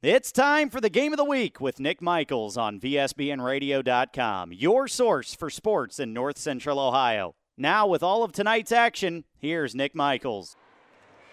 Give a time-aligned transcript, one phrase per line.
[0.00, 5.34] It's time for the game of the week with Nick Michaels on VSBNradio.com, your source
[5.34, 7.34] for sports in North Central Ohio.
[7.56, 10.54] Now, with all of tonight's action, here's Nick Michaels.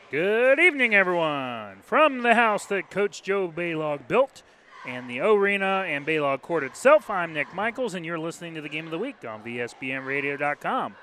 [0.10, 1.82] Good evening, everyone.
[1.84, 4.42] From the house that Coach Joe Baylog built
[4.88, 8.70] and the arena and Baylog Court itself, I'm Nick Michaels, and you're listening to the
[8.70, 10.96] game of the week on VSBNradio.com.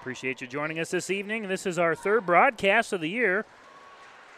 [0.00, 1.48] Appreciate you joining us this evening.
[1.48, 3.46] This is our third broadcast of the year.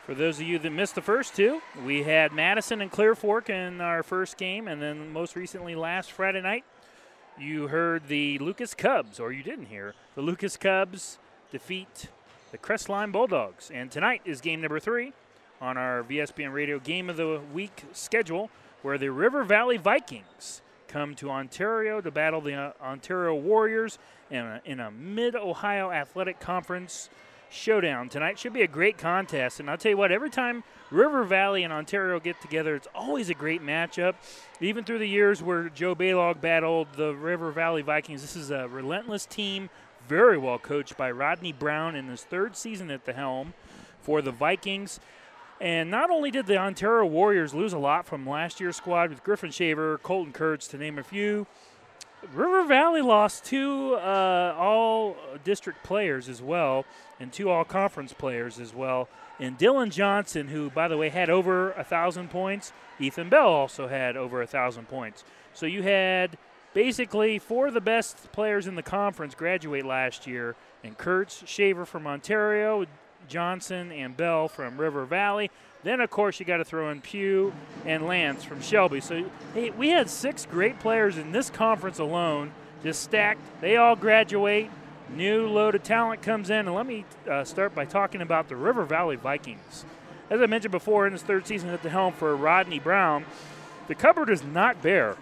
[0.09, 3.51] For those of you that missed the first two, we had Madison and Clear Fork
[3.51, 6.65] in our first game, and then most recently last Friday night,
[7.39, 11.19] you heard the Lucas Cubs, or you didn't hear, the Lucas Cubs
[11.53, 12.09] defeat
[12.53, 13.71] the Crestline Bulldogs.
[13.71, 15.13] And tonight is game number three
[15.61, 18.49] on our VSBN Radio Game of the Week schedule,
[18.81, 23.99] where the River Valley Vikings come to Ontario to battle the uh, Ontario Warriors
[24.31, 27.11] in a, in a Mid Ohio Athletic Conference
[27.51, 28.39] showdown tonight.
[28.39, 29.61] Should be a great contest.
[29.61, 33.31] And I'll tell you what, every time River Valley and Ontario get together, it's always
[33.31, 34.15] a great matchup.
[34.61, 38.69] Even through the years where Joe Baylog battled the River Valley Vikings, this is a
[38.69, 39.71] relentless team,
[40.09, 43.55] very well coached by Rodney Brown in his third season at the helm
[44.01, 45.01] for the Vikings.
[45.61, 49.25] And not only did the Ontario Warriors lose a lot from last year's squad with
[49.25, 51.47] Griffin Shaver, Colton Kurtz, to name a few,
[52.33, 56.85] River Valley lost two uh, all district players as well,
[57.21, 59.09] and two all conference players as well.
[59.41, 63.87] And Dylan Johnson, who, by the way, had over a thousand points, Ethan Bell also
[63.87, 65.25] had over a thousand points.
[65.55, 66.37] So you had
[66.75, 71.85] basically four of the best players in the conference graduate last year, and Kurtz, Shaver
[71.85, 72.87] from Ontario,
[73.29, 75.51] Johnson, and Bell from River Valley.
[75.85, 77.53] Then, of course, you got to throw in Pugh
[77.87, 79.01] and Lance from Shelby.
[79.01, 82.53] So, hey, we had six great players in this conference alone,
[82.83, 83.41] just stacked.
[83.61, 84.71] They all graduate.
[85.09, 86.67] New load of talent comes in.
[86.67, 89.85] And let me uh, start by talking about the River Valley Vikings.
[90.31, 93.25] As I mentioned before, in his third season at the helm for Rodney Brown,
[93.87, 95.17] the cupboard is not bare.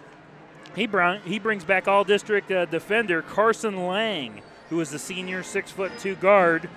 [0.75, 5.43] He, Brown, he brings back all district uh, defender Carson Lang, who is the senior
[5.43, 6.69] six foot two guard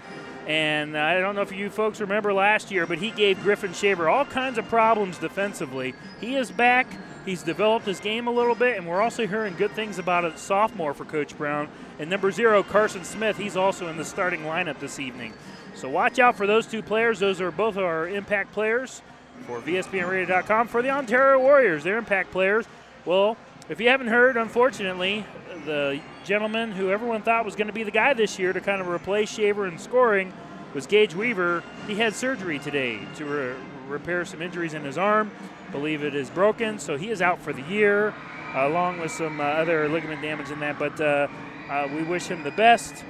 [0.50, 4.08] and I don't know if you folks remember last year, but he gave Griffin Shaver
[4.08, 5.94] all kinds of problems defensively.
[6.20, 6.88] He is back.
[7.24, 10.36] He's developed his game a little bit, and we're also hearing good things about a
[10.36, 11.68] sophomore for Coach Brown.
[12.00, 15.34] And number zero, Carson Smith, he's also in the starting lineup this evening.
[15.76, 17.20] So watch out for those two players.
[17.20, 19.02] Those are both our impact players
[19.46, 21.84] for VSBNradio.com for the Ontario Warriors.
[21.84, 22.66] They're impact players.
[23.04, 23.36] Well,
[23.68, 25.24] if you haven't heard, unfortunately,
[25.64, 28.80] the gentleman who everyone thought was going to be the guy this year to kind
[28.80, 30.32] of replace Shaver in scoring
[30.74, 31.62] was Gage Weaver.
[31.86, 33.54] He had surgery today to re-
[33.88, 35.30] repair some injuries in his arm.
[35.72, 38.14] Believe it is broken, so he is out for the year,
[38.54, 40.78] uh, along with some uh, other ligament damage in that.
[40.78, 41.28] But uh,
[41.68, 43.04] uh, we wish him the best.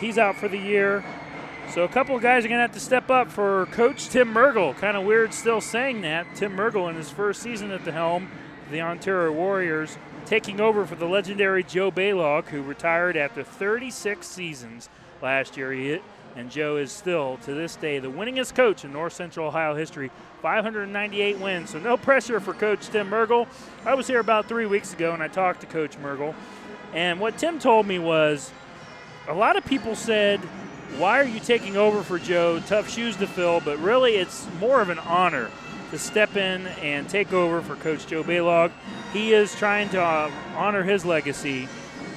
[0.00, 1.04] He's out for the year.
[1.70, 4.34] So a couple of guys are going to have to step up for Coach Tim
[4.34, 4.76] Mergel.
[4.76, 6.26] Kind of weird still saying that.
[6.34, 8.28] Tim Mergel in his first season at the helm,
[8.72, 9.96] the Ontario Warriors
[10.26, 14.88] taking over for the legendary Joe Baylog, who retired after 36 seasons
[15.20, 15.72] last year.
[15.72, 16.02] He, hit,
[16.34, 20.10] and Joe is still, to this day, the winningest coach in North Central Ohio history.
[20.40, 23.46] 598 wins, so no pressure for Coach Tim Mergel.
[23.84, 26.34] I was here about three weeks ago and I talked to Coach Mergel.
[26.94, 28.50] And what Tim told me was
[29.28, 30.40] a lot of people said,
[30.98, 32.58] Why are you taking over for Joe?
[32.60, 35.50] Tough shoes to fill, but really it's more of an honor
[35.92, 38.72] to step in and take over for Coach Joe Baylog.
[39.12, 41.68] He is trying to uh, honor his legacy.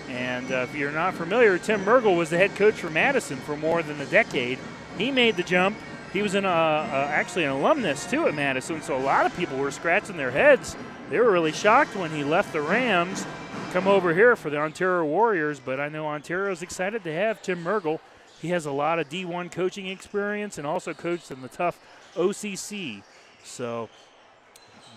[0.10, 3.58] And uh, if you're not familiar, Tim Mergel was the head coach for Madison for
[3.58, 4.60] more than a decade.
[4.98, 5.78] He made the jump.
[6.14, 9.36] He was an, uh, uh, actually an alumnus too at Madison, so a lot of
[9.36, 10.78] people were scratching their heads.
[11.10, 13.26] They were really shocked when he left the Rams,
[13.74, 15.60] come over here for the Ontario Warriors.
[15.60, 18.00] But I know Ontario's excited to have Tim Mergel.
[18.42, 21.78] He has a lot of D1 coaching experience and also coached in the tough
[22.16, 23.04] OCC.
[23.46, 23.90] So,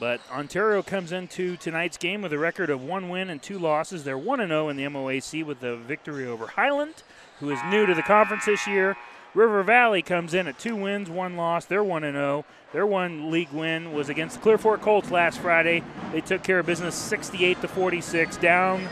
[0.00, 4.04] but Ontario comes into tonight's game with a record of one win and two losses.
[4.04, 7.02] They're 1 0 in the MOAC with the victory over Highland,
[7.40, 8.96] who is new to the conference this year.
[9.34, 11.66] River Valley comes in at two wins, one loss.
[11.66, 12.44] They're 1 0.
[12.72, 15.82] Their one league win was against the Clear Fork Colts last Friday.
[16.12, 18.86] They took care of business 68 to 46 down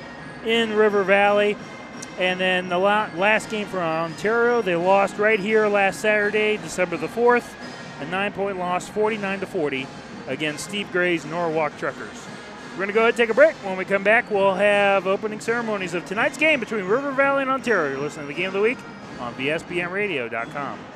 [0.44, 1.56] in River Valley.
[2.18, 7.08] And then the last game for Ontario, they lost right here last Saturday, December the
[7.08, 7.54] 4th
[8.00, 9.86] a nine point loss, 49 to 40,
[10.26, 12.26] against Steve Gray's Norwalk Truckers.
[12.72, 13.54] We're going to go ahead and take a break.
[13.64, 17.50] When we come back, we'll have opening ceremonies of tonight's game between River Valley and
[17.50, 17.92] Ontario.
[17.92, 18.78] You're listening to the game of the week
[19.18, 20.95] on VSBNradio.com.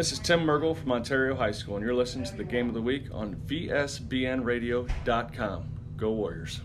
[0.00, 2.74] This is Tim Mergel from Ontario High School, and you're listening to the Game of
[2.74, 5.64] the Week on VSBNradio.com.
[5.98, 6.62] Go Warriors.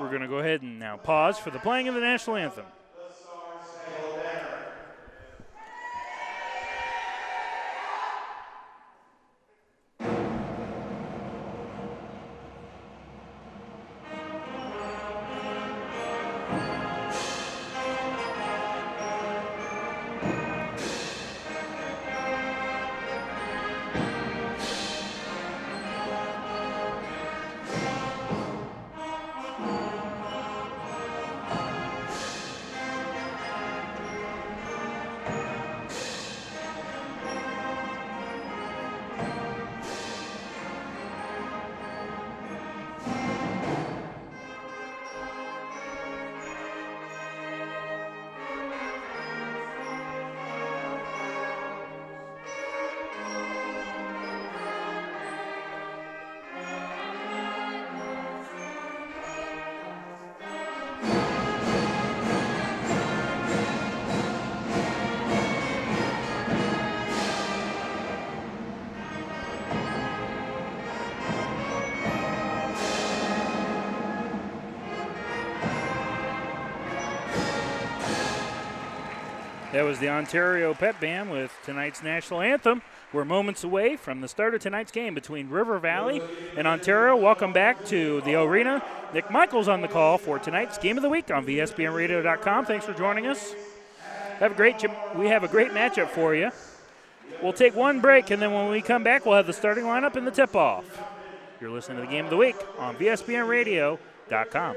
[0.00, 2.64] We're going to go ahead and now pause for the playing of the national anthem.
[79.80, 82.82] That was the Ontario Pep Band with tonight's national anthem.
[83.14, 86.20] We're moments away from the start of tonight's game between River Valley
[86.54, 87.16] and Ontario.
[87.16, 88.84] Welcome back to the arena.
[89.14, 92.66] Nick Michaels on the call for tonight's game of the week on VSBNRadio.com.
[92.66, 93.54] Thanks for joining us.
[94.38, 94.84] Have a great.
[95.16, 96.50] We have a great matchup for you.
[97.42, 100.14] We'll take one break, and then when we come back, we'll have the starting lineup
[100.14, 100.84] and the tip-off.
[101.58, 104.76] You're listening to the game of the week on VSBNRadio.com.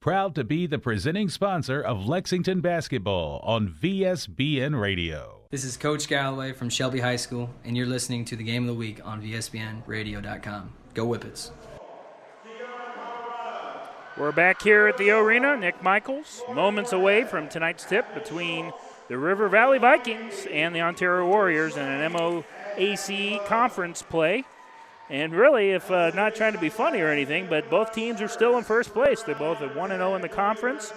[0.00, 5.42] Proud to be the presenting sponsor of Lexington basketball on VSBN Radio.
[5.50, 8.68] This is Coach Galloway from Shelby High School, and you're listening to the Game of
[8.68, 10.72] the Week on VSBNradio.com.
[10.94, 11.50] Go Whippets.
[14.16, 15.56] We're back here at the arena.
[15.56, 18.72] Nick Michaels, moments away from tonight's tip between
[19.08, 24.44] the River Valley Vikings and the Ontario Warriors in an MOAC conference play.
[25.08, 28.28] And really, if uh, not trying to be funny or anything, but both teams are
[28.28, 29.22] still in first place.
[29.22, 30.92] They're both at 1 0 in the conference,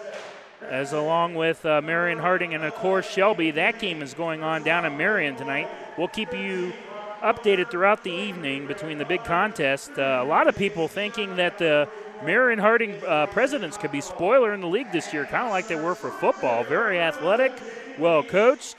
[0.67, 3.51] as along with uh, Marion Harding and, of course, Shelby.
[3.51, 5.69] That game is going on down in Marion tonight.
[5.97, 6.73] We'll keep you
[7.21, 9.91] updated throughout the evening between the big contest.
[9.97, 11.87] Uh, a lot of people thinking that the
[12.25, 15.67] Marion Harding uh, presidents could be spoiler in the league this year, kind of like
[15.67, 16.63] they were for football.
[16.63, 17.51] Very athletic,
[17.99, 18.77] well coached,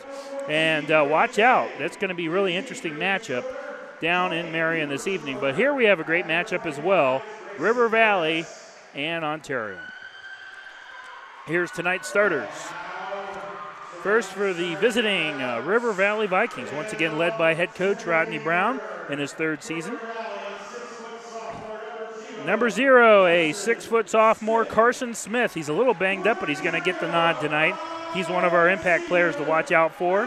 [0.48, 1.70] and uh, watch out.
[1.78, 3.44] That's going to be a really interesting matchup
[4.00, 5.38] down in Marion this evening.
[5.40, 7.22] But here we have a great matchup as well
[7.58, 8.44] River Valley
[8.94, 9.78] and Ontario.
[11.46, 12.48] Here's tonight's starters.
[14.02, 18.38] First for the visiting uh, River Valley Vikings, once again led by head coach Rodney
[18.38, 18.80] Brown
[19.10, 19.98] in his third season.
[22.46, 25.52] Number zero, a six foot sophomore, Carson Smith.
[25.52, 27.74] He's a little banged up, but he's going to get the nod tonight.
[28.14, 30.26] He's one of our impact players to watch out for.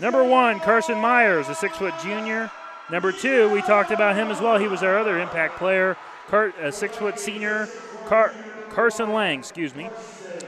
[0.00, 2.50] Number one, Carson Myers, a six foot junior.
[2.90, 4.58] Number two, we talked about him as well.
[4.58, 5.96] He was our other impact player,
[6.28, 7.68] Car- a six foot senior,
[8.06, 8.32] Car-
[8.70, 9.90] Carson Lang, excuse me.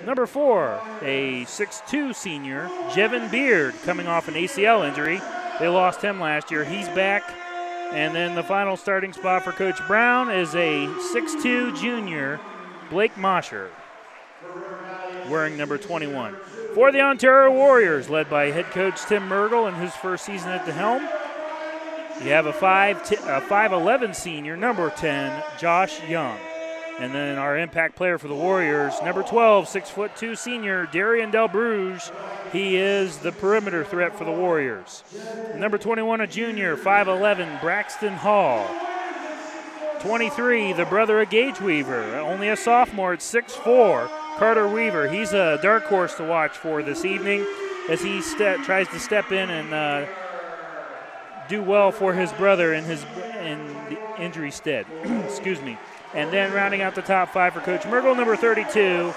[0.06, 5.20] Number four, a six-two senior, Jevin Beard, coming off an ACL injury.
[5.58, 6.64] They lost him last year.
[6.64, 7.22] He's back.
[7.92, 12.40] And then the final starting spot for Coach Brown is a six-two junior,
[12.88, 13.70] Blake Mosher,
[15.28, 16.36] wearing number 21.
[16.74, 20.66] For the Ontario Warriors, led by head coach Tim Mergel in his first season at
[20.66, 21.02] the helm,
[22.22, 26.38] you have a 5 t- a 5'11 senior, number 10, Josh Young.
[27.00, 32.12] And then our impact player for the Warriors, number 12, 6'2 senior, Darian Del Bruges.
[32.52, 35.02] He is the perimeter threat for the Warriors.
[35.56, 38.68] Number 21, a junior, 5'11, Braxton Hall.
[40.00, 44.19] 23, the brother of Gage Weaver, only a sophomore at 6'4.
[44.38, 47.46] Carter Weaver, he's a dark horse to watch for this evening
[47.88, 50.06] as he tries to step in and uh,
[51.48, 53.04] do well for his brother in his
[53.40, 54.86] in the injury stead.
[55.24, 55.78] Excuse me.
[56.14, 59.12] And then rounding out the top five for Coach Mergel, number 32,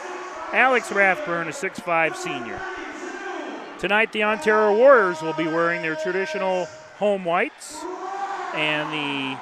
[0.51, 2.59] Alex Rathburn, a 6'5 senior.
[3.79, 6.65] Tonight, the Ontario Warriors will be wearing their traditional
[6.97, 7.83] home whites,
[8.53, 9.39] and the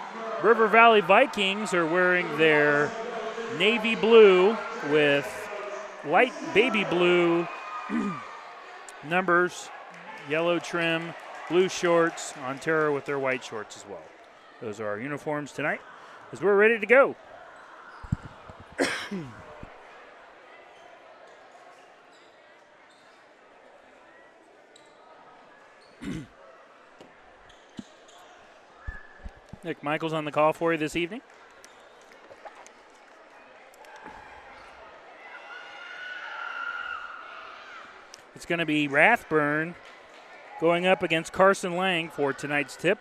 [0.47, 2.89] River Valley Vikings are wearing their
[3.57, 4.57] navy blue
[4.89, 5.40] with
[6.05, 7.47] light baby blue
[9.07, 9.69] numbers,
[10.29, 11.13] yellow trim,
[11.49, 14.03] blue shorts, Ontario with their white shorts as well.
[14.61, 15.81] Those are our uniforms tonight
[16.31, 17.15] as we're ready to go.
[29.63, 31.21] Nick Michaels on the call for you this evening.
[38.41, 39.75] It's going to be Rathburn
[40.59, 42.97] going up against Carson Lang for tonight's tip.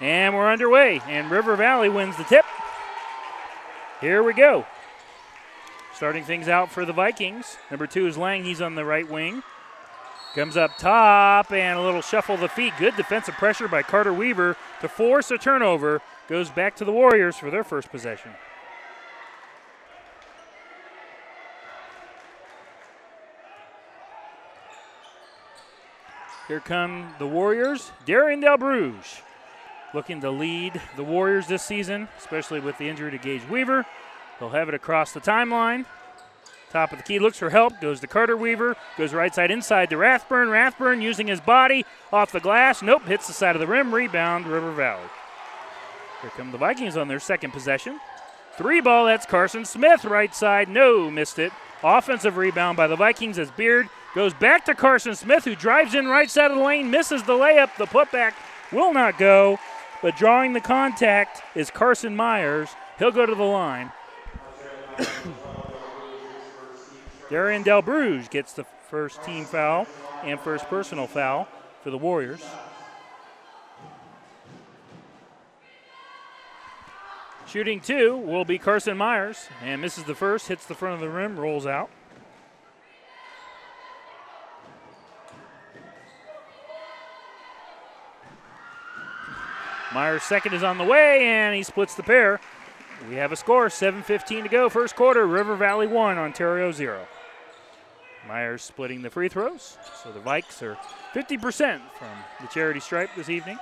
[0.00, 2.44] And we're underway, and River Valley wins the tip.
[4.00, 4.66] Here we go.
[5.94, 7.56] Starting things out for the Vikings.
[7.70, 8.42] Number two is Lang.
[8.42, 9.44] He's on the right wing.
[10.36, 12.74] Comes up top and a little shuffle of the feet.
[12.78, 16.02] Good defensive pressure by Carter Weaver to force a turnover.
[16.28, 18.32] Goes back to the Warriors for their first possession.
[26.48, 27.92] Here come the Warriors.
[28.04, 29.22] Darian Del Bruges
[29.94, 33.86] looking to lead the Warriors this season, especially with the injury to Gage Weaver.
[34.38, 35.86] He'll have it across the timeline.
[36.70, 39.90] Top of the key looks for help, goes to Carter Weaver, goes right side inside
[39.90, 40.50] to Rathburn.
[40.50, 42.82] Rathburn using his body off the glass.
[42.82, 43.94] Nope, hits the side of the rim.
[43.94, 45.08] Rebound, River Valley.
[46.22, 48.00] Here come the Vikings on their second possession.
[48.56, 50.68] Three ball, that's Carson Smith, right side.
[50.68, 51.52] No, missed it.
[51.84, 56.06] Offensive rebound by the Vikings as Beard goes back to Carson Smith, who drives in
[56.08, 57.76] right side of the lane, misses the layup.
[57.76, 58.32] The putback
[58.72, 59.58] will not go,
[60.00, 62.70] but drawing the contact is Carson Myers.
[62.98, 63.92] He'll go to the line.
[67.28, 69.86] Darian Del Bruges gets the first team foul
[70.22, 71.48] and first personal foul
[71.82, 72.44] for the Warriors.
[77.48, 81.08] Shooting two will be Carson Myers, and misses the first, hits the front of the
[81.08, 81.90] rim, rolls out.
[89.94, 92.40] Myers' second is on the way, and he splits the pair.
[93.08, 95.26] We have a score 7.15 to go, first quarter.
[95.26, 97.06] River Valley 1, Ontario 0.
[98.26, 100.76] Myers splitting the free throws, so the Vikes are
[101.14, 102.08] 50% from
[102.40, 103.58] the charity stripe this evening.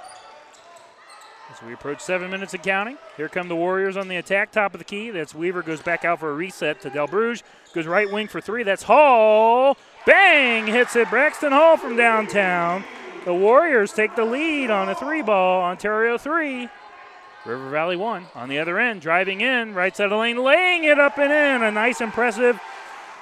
[1.53, 4.73] As we approach seven minutes of counting, here come the Warriors on the attack, top
[4.73, 5.11] of the key.
[5.11, 7.43] That's Weaver, goes back out for a reset to Del Bruges,
[7.75, 8.63] goes right wing for three.
[8.63, 9.77] That's Hall.
[10.07, 10.67] Bang!
[10.67, 11.11] Hits it.
[11.11, 12.83] Braxton Hall from downtown.
[13.27, 15.63] The Warriors take the lead on a three ball.
[15.63, 16.69] Ontario three.
[17.45, 18.27] River Valley one.
[18.35, 21.31] On the other end, driving in, right side of the lane, laying it up and
[21.31, 21.63] in.
[21.63, 22.59] A nice, impressive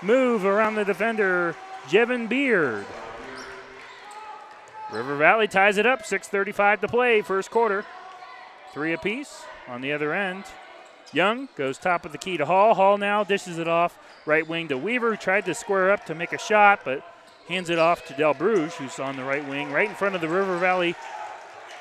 [0.02, 1.54] move around the defender,
[1.88, 2.84] Jevin Beard.
[4.92, 7.84] River Valley ties it up, 6.35 to play, first quarter.
[8.72, 10.44] Three apiece on the other end.
[11.12, 12.74] Young goes top of the key to Hall.
[12.74, 16.14] Hall now dishes it off right wing to Weaver, who tried to square up to
[16.14, 17.04] make a shot, but
[17.48, 20.20] hands it off to Del Bruges, who's on the right wing, right in front of
[20.20, 20.94] the River Valley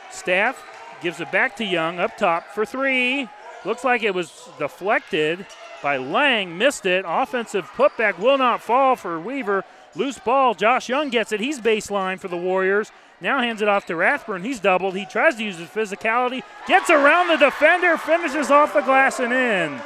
[0.10, 0.64] staff.
[1.02, 3.28] Gives it back to Young up top for three.
[3.66, 5.46] Looks like it was deflected
[5.82, 6.58] by Lang.
[6.58, 7.06] Missed it.
[7.08, 9.64] Offensive putback will not fall for Weaver.
[9.96, 10.54] Loose ball.
[10.54, 11.40] Josh Young gets it.
[11.40, 12.92] He's baseline for the Warriors.
[13.20, 14.44] Now hands it off to Rathburn.
[14.44, 14.96] He's doubled.
[14.96, 16.42] He tries to use his physicality.
[16.68, 17.98] Gets around the defender.
[17.98, 19.80] Finishes off the glass and in.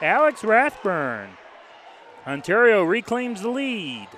[0.00, 1.30] Alex Rathburn.
[2.26, 4.08] Ontario reclaims the lead.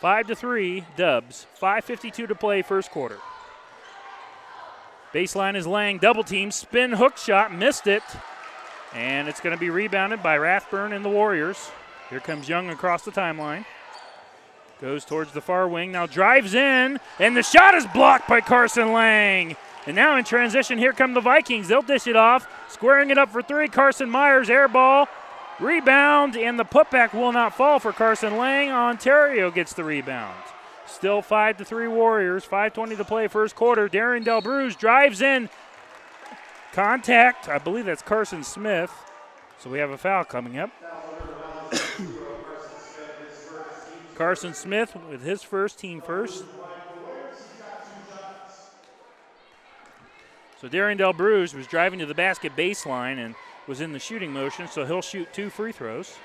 [0.00, 1.46] Five to three, Dubs.
[1.60, 3.18] 5:52 to play, first quarter.
[5.12, 8.02] Baseline is Lang, double team, spin hook shot, missed it,
[8.94, 11.70] and it's going to be rebounded by Rathburn and the Warriors.
[12.08, 13.64] Here comes Young across the timeline.
[14.80, 18.92] Goes towards the far wing, now drives in, and the shot is blocked by Carson
[18.92, 19.56] Lang.
[19.86, 21.68] And now in transition, here come the Vikings.
[21.68, 23.68] They'll dish it off, squaring it up for three.
[23.68, 25.06] Carson Myers, air ball,
[25.58, 28.70] rebound, and the putback will not fall for Carson Lang.
[28.70, 30.36] Ontario gets the rebound.
[30.86, 33.88] Still 5 to 3 Warriors, 5.20 to play, first quarter.
[33.88, 35.48] Darren Del drives in.
[36.72, 37.48] Contact.
[37.48, 38.92] I believe that's Carson Smith.
[39.58, 40.70] So we have a foul coming up.
[44.14, 46.44] Carson Smith with his first team first.
[50.60, 53.34] So Darian Del Bruce was driving to the basket baseline and
[53.66, 56.18] was in the shooting motion, so he'll shoot two free throws.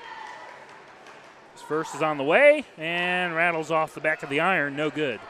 [1.54, 4.90] His first is on the way and rattles off the back of the iron, no
[4.90, 5.20] good.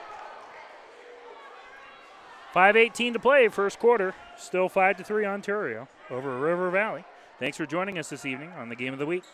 [2.55, 4.15] 5.18 to play, first quarter.
[4.38, 7.05] Still 5 to 3 Ontario over River Valley.
[7.38, 9.25] Thanks for joining us this evening on the Game of the Week.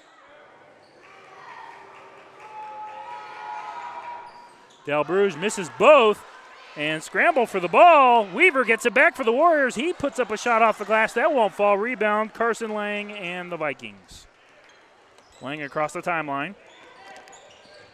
[4.84, 6.24] Del Bruges misses both
[6.76, 8.26] and scramble for the ball.
[8.26, 9.74] Weaver gets it back for the Warriors.
[9.74, 11.12] He puts up a shot off the glass.
[11.12, 11.78] That won't fall.
[11.78, 14.26] Rebound, Carson Lang and the Vikings.
[15.40, 16.54] Lang across the timeline.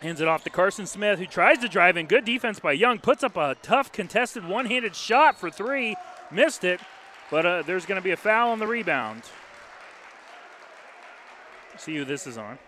[0.00, 2.06] Hands it off to Carson Smith, who tries to drive in.
[2.06, 2.98] Good defense by Young.
[2.98, 5.96] Puts up a tough contested one handed shot for three.
[6.30, 6.80] Missed it,
[7.30, 9.22] but uh, there's going to be a foul on the rebound.
[11.76, 12.58] See who this is on.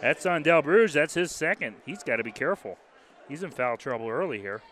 [0.00, 0.94] That's on Del Bruges.
[0.94, 1.76] That's his second.
[1.84, 2.78] He's got to be careful.
[3.28, 4.62] He's in foul trouble early here.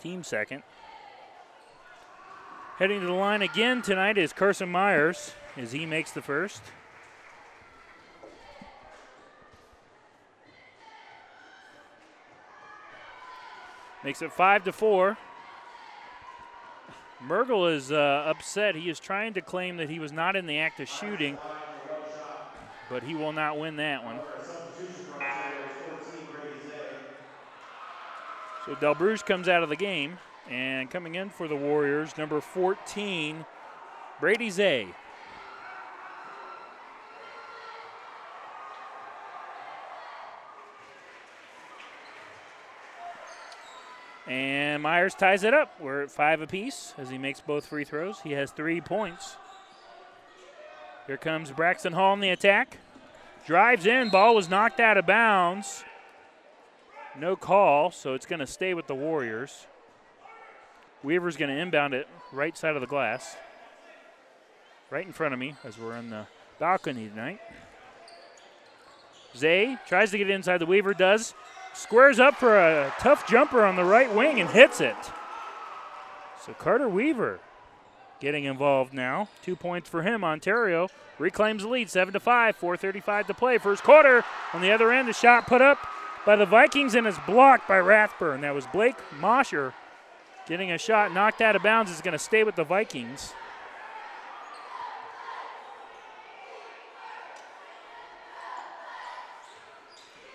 [0.00, 0.62] Team second.
[2.78, 6.62] Heading to the line again tonight is Carson Myers as he makes the first.
[14.04, 15.16] Makes it five to four.
[17.24, 18.74] Mergel is uh, upset.
[18.74, 21.38] He is trying to claim that he was not in the act of shooting
[22.92, 24.18] but he will not win that one.
[28.66, 30.18] So Del Bruges comes out of the game,
[30.48, 33.46] and coming in for the Warriors, number 14,
[34.20, 34.88] Brady Zay.
[44.32, 45.78] And Myers ties it up.
[45.78, 48.18] We're at five apiece as he makes both free throws.
[48.20, 49.36] He has three points.
[51.06, 52.78] Here comes Braxton Hall in the attack.
[53.46, 55.84] Drives in, ball was knocked out of bounds.
[57.18, 59.66] No call, so it's going to stay with the Warriors.
[61.02, 63.36] Weaver's going to inbound it right side of the glass.
[64.88, 66.26] Right in front of me as we're on the
[66.58, 67.40] balcony tonight.
[69.36, 70.56] Zay tries to get inside.
[70.56, 71.34] The Weaver does.
[71.74, 74.96] Squares up for a tough jumper on the right wing and hits it.
[76.44, 77.40] So Carter Weaver
[78.20, 79.28] getting involved now.
[79.42, 80.22] Two points for him.
[80.22, 82.56] Ontario reclaims the lead, seven to five.
[82.56, 83.58] 4:35 to play.
[83.58, 84.24] First quarter.
[84.52, 85.78] On the other end, the shot put up
[86.24, 88.42] by the Vikings and is blocked by Rathburn.
[88.42, 89.74] That was Blake Mosher
[90.46, 91.90] getting a shot knocked out of bounds.
[91.90, 93.32] Is going to stay with the Vikings.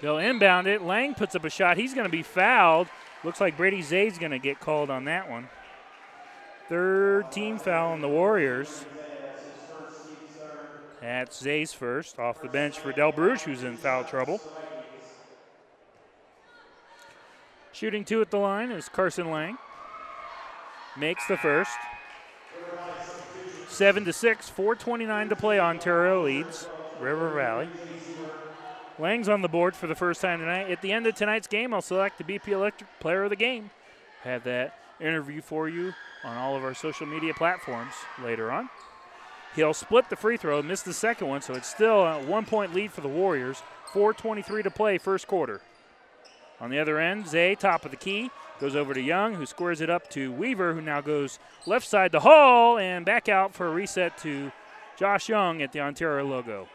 [0.02, 0.82] They'll inbound it.
[0.82, 1.78] Lang puts up a shot.
[1.78, 2.88] He's going to be fouled.
[3.24, 5.50] Looks like Brady Zay's going to get called on that one.
[6.70, 8.86] Third team foul on the Warriors.
[11.02, 14.42] That's Zay's first off the bench for Del Bruges, who's in foul trouble.
[17.72, 19.58] Shooting two at the line is Carson Lang.
[20.98, 21.78] Makes the first.
[23.68, 25.60] Seven to six, 4:29 to play.
[25.60, 26.68] Ontario leads
[27.00, 27.70] River Valley.
[29.00, 30.72] Lang's on the board for the first time tonight.
[30.72, 33.70] At the end of tonight's game, I'll select the BP Electric Player of the Game.
[34.24, 38.70] Have that interview for you on all of our social media platforms later on.
[39.56, 42.74] He'll split the free throw, miss the second one, so it's still a one point
[42.74, 43.62] lead for the Warriors.
[43.92, 45.62] 4.23 to play, first quarter.
[46.60, 49.80] On the other end, Zay, top of the key, goes over to Young, who squares
[49.80, 53.68] it up to Weaver, who now goes left side to Hall, and back out for
[53.68, 54.52] a reset to
[54.98, 56.68] Josh Young at the Ontario logo.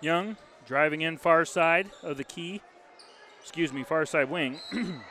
[0.00, 0.36] Young
[0.66, 2.62] driving in far side of the key,
[3.42, 4.60] excuse me, far side wing.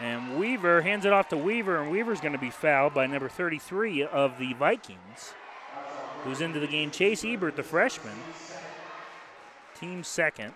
[0.00, 3.28] and Weaver hands it off to Weaver, and Weaver's going to be fouled by number
[3.28, 5.34] 33 of the Vikings,
[6.24, 6.90] who's into the game.
[6.90, 8.16] Chase Ebert, the freshman,
[9.78, 10.52] team second,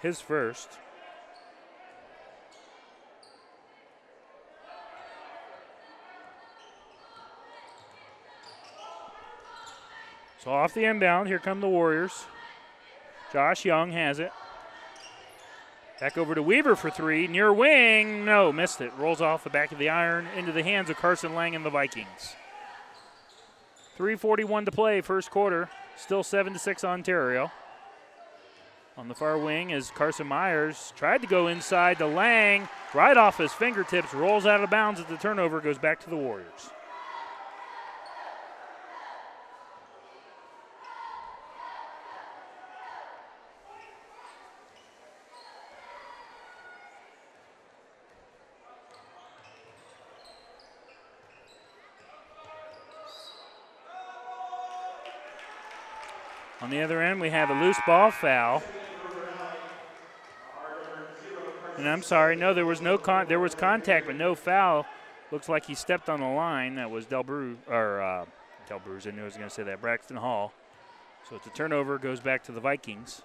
[0.00, 0.68] his first.
[10.44, 12.26] So off the inbound, here come the Warriors.
[13.32, 14.30] Josh Young has it.
[15.98, 17.26] Back over to Weaver for three.
[17.26, 18.26] Near wing.
[18.26, 18.92] No, missed it.
[18.98, 21.70] Rolls off the back of the iron into the hands of Carson Lang and the
[21.70, 22.36] Vikings.
[23.96, 25.70] 341 to play, first quarter.
[25.96, 27.50] Still 7 to 6 Ontario.
[28.98, 30.92] On the far wing is Carson Myers.
[30.94, 32.68] Tried to go inside to Lang.
[32.92, 34.12] Right off his fingertips.
[34.12, 35.60] Rolls out of bounds at the turnover.
[35.60, 36.70] Goes back to the Warriors.
[56.84, 58.62] Other end, we have a loose ball foul.
[61.76, 64.86] And I'm sorry, no, there was no con- there was contact, but no foul.
[65.32, 66.76] Looks like he stepped on the line.
[66.76, 68.24] That was Delbru or uh,
[68.68, 69.06] Del Bruce.
[69.06, 69.80] I knew I was going to say that.
[69.80, 70.52] Braxton Hall.
[71.28, 71.98] So it's a turnover.
[71.98, 73.22] Goes back to the Vikings.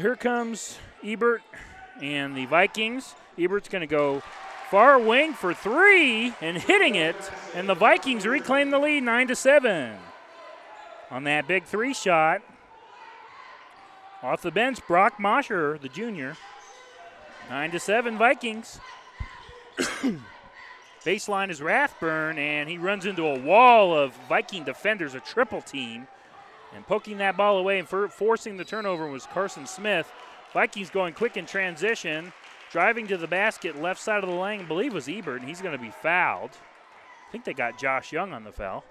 [0.00, 1.42] Here comes Ebert
[2.00, 3.14] and the Vikings.
[3.38, 4.22] Ebert's going to go
[4.70, 7.16] far wing for three and hitting it,
[7.54, 9.98] and the Vikings reclaim the lead, nine to seven.
[11.10, 12.40] On that big three shot,
[14.22, 16.34] off the bench, Brock Mosher, the junior.
[17.50, 18.80] Nine to seven, Vikings.
[21.04, 26.08] Baseline is Rathburn, and he runs into a wall of Viking defenders, a triple team.
[26.74, 30.10] And poking that ball away and for forcing the turnover was Carson Smith.
[30.52, 32.32] Vikings going quick in transition,
[32.70, 35.62] driving to the basket, left side of the lane, I believe was Ebert, and he's
[35.62, 36.50] going to be fouled.
[37.28, 38.84] I think they got Josh Young on the foul.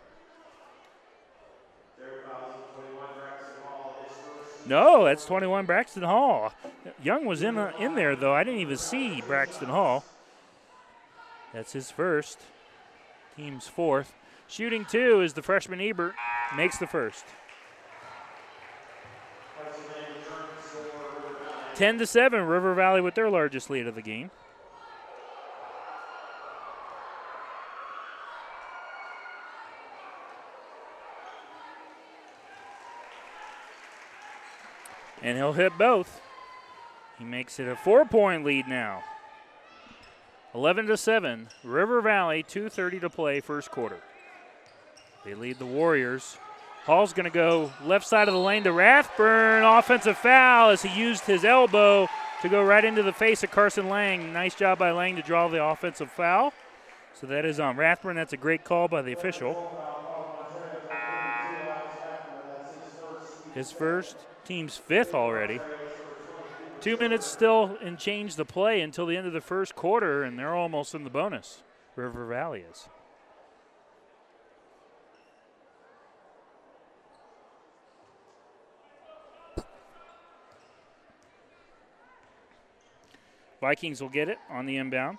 [4.66, 6.54] No, that's 21 Braxton Hall.
[7.02, 8.34] Young was in uh, in there though.
[8.34, 10.06] I didn't even see Braxton Hall.
[11.54, 12.40] That's his first.
[13.36, 14.14] Team's fourth.
[14.48, 16.14] Shooting two is the freshman Ebert.
[16.56, 17.26] Makes the first.
[21.80, 24.32] 10 to 7, River Valley with their largest lead of the game.
[35.22, 36.20] And he'll hit both.
[37.18, 39.02] He makes it a four point lead now.
[40.54, 44.02] 11 to 7, River Valley, 2.30 to play, first quarter.
[45.24, 46.40] They lead the Warriors
[46.86, 49.64] Hall's going to go left side of the lane to Rathburn.
[49.64, 52.08] Offensive foul as he used his elbow
[52.42, 54.34] to go right into the face of Carson Lang.
[54.34, 56.54] Nice job by Lang to draw the offensive foul.
[57.14, 58.16] So that is on Rathburn.
[58.16, 59.56] That's a great call by the official.
[63.54, 64.16] His first,
[64.46, 65.60] team's fifth already.
[66.82, 70.40] Two minutes still and change the play until the end of the first quarter, and
[70.40, 71.62] they're almost in the bonus.
[71.96, 72.88] River Valley is.
[83.62, 85.18] Vikings will get it on the inbound.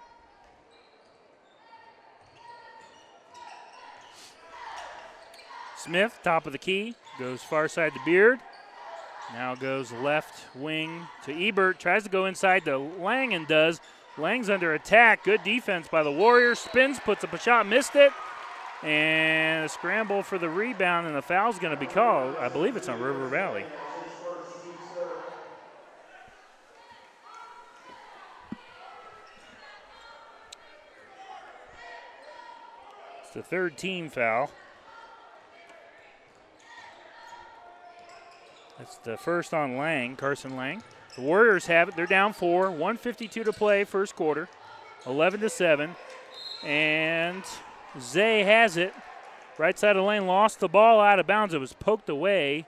[5.76, 8.38] Smith, top of the key, goes far side to Beard.
[9.32, 11.78] Now goes left wing to Ebert.
[11.78, 13.80] Tries to go inside to Lang and does.
[14.18, 15.24] Lang's under attack.
[15.24, 16.58] Good defense by the Warriors.
[16.58, 18.12] Spins, puts up a shot, missed it.
[18.82, 22.36] And a scramble for the rebound, and the foul's going to be called.
[22.36, 23.64] I believe it's on River Valley.
[33.50, 34.50] Third team foul.
[38.78, 40.82] That's the first on Lang, Carson Lang.
[41.16, 41.96] The Warriors have it.
[41.96, 42.70] They're down four.
[42.70, 44.48] 152 to play, first quarter.
[45.04, 45.94] 11 to 7.
[46.64, 47.42] And
[48.00, 48.94] Zay has it.
[49.58, 51.52] Right side of the lane, lost the ball out of bounds.
[51.52, 52.66] It was poked away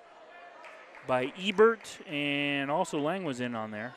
[1.07, 3.95] by Ebert, and also Lang was in on there.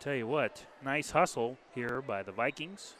[0.00, 2.94] Tell you what, nice hustle here by the Vikings.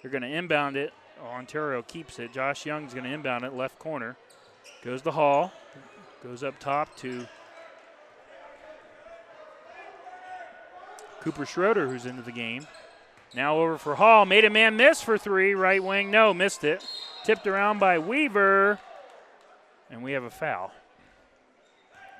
[0.00, 0.92] They're going to inbound it
[1.24, 2.32] Ontario keeps it.
[2.32, 4.16] Josh Young's going to inbound it, left corner.
[4.82, 5.52] Goes to Hall.
[6.22, 7.26] Goes up top to
[11.20, 12.66] Cooper Schroeder, who's into the game.
[13.34, 14.24] Now over for Hall.
[14.24, 15.54] Made a man miss for three.
[15.54, 16.84] Right wing, no, missed it.
[17.24, 18.78] Tipped around by Weaver.
[19.90, 20.72] And we have a foul.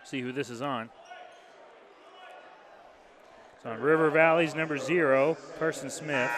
[0.05, 0.89] See who this is on.
[3.57, 6.31] It's on River Valley's number zero, Carson Smith.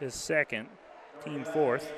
[0.00, 0.68] His second
[1.24, 1.92] team fourth.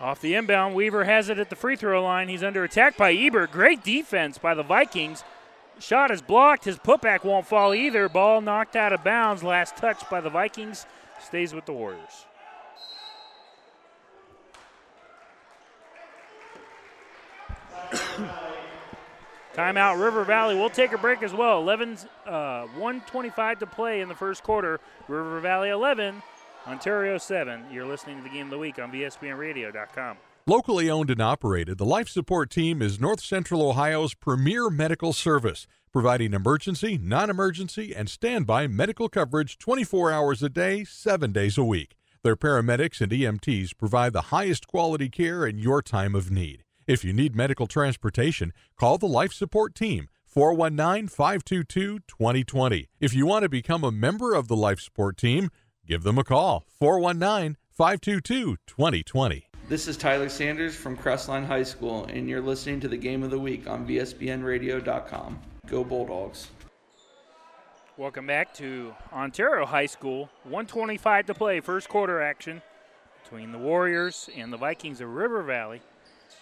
[0.00, 2.28] Off the inbound, Weaver has it at the free throw line.
[2.28, 3.46] He's under attack by Eber.
[3.46, 5.22] Great defense by the Vikings.
[5.78, 6.64] Shot is blocked.
[6.64, 8.08] His putback won't fall either.
[8.08, 9.44] Ball knocked out of bounds.
[9.44, 10.86] Last touch by the Vikings.
[11.20, 12.26] Stays with the Warriors.
[19.54, 20.54] Timeout, River Valley.
[20.54, 21.60] We'll take a break as well.
[21.60, 24.80] 11, uh, 125 to play in the first quarter.
[25.08, 26.22] River Valley 11,
[26.66, 27.64] Ontario 7.
[27.70, 30.16] You're listening to the game of the week on VSBNradio.com.
[30.46, 35.68] Locally owned and operated, the Life Support Team is North Central Ohio's premier medical service,
[35.92, 41.64] providing emergency, non emergency, and standby medical coverage 24 hours a day, 7 days a
[41.64, 41.94] week.
[42.24, 46.61] Their paramedics and EMTs provide the highest quality care in your time of need.
[46.86, 52.88] If you need medical transportation, call the Life Support Team 419 522 2020.
[52.98, 55.50] If you want to become a member of the Life Support Team,
[55.86, 59.46] give them a call 419 522 2020.
[59.68, 63.30] This is Tyler Sanders from Crestline High School, and you're listening to the Game of
[63.30, 65.38] the Week on VSBNRadio.com.
[65.68, 66.48] Go Bulldogs.
[67.96, 70.30] Welcome back to Ontario High School.
[70.42, 72.60] 125 to play, first quarter action
[73.22, 75.80] between the Warriors and the Vikings of River Valley.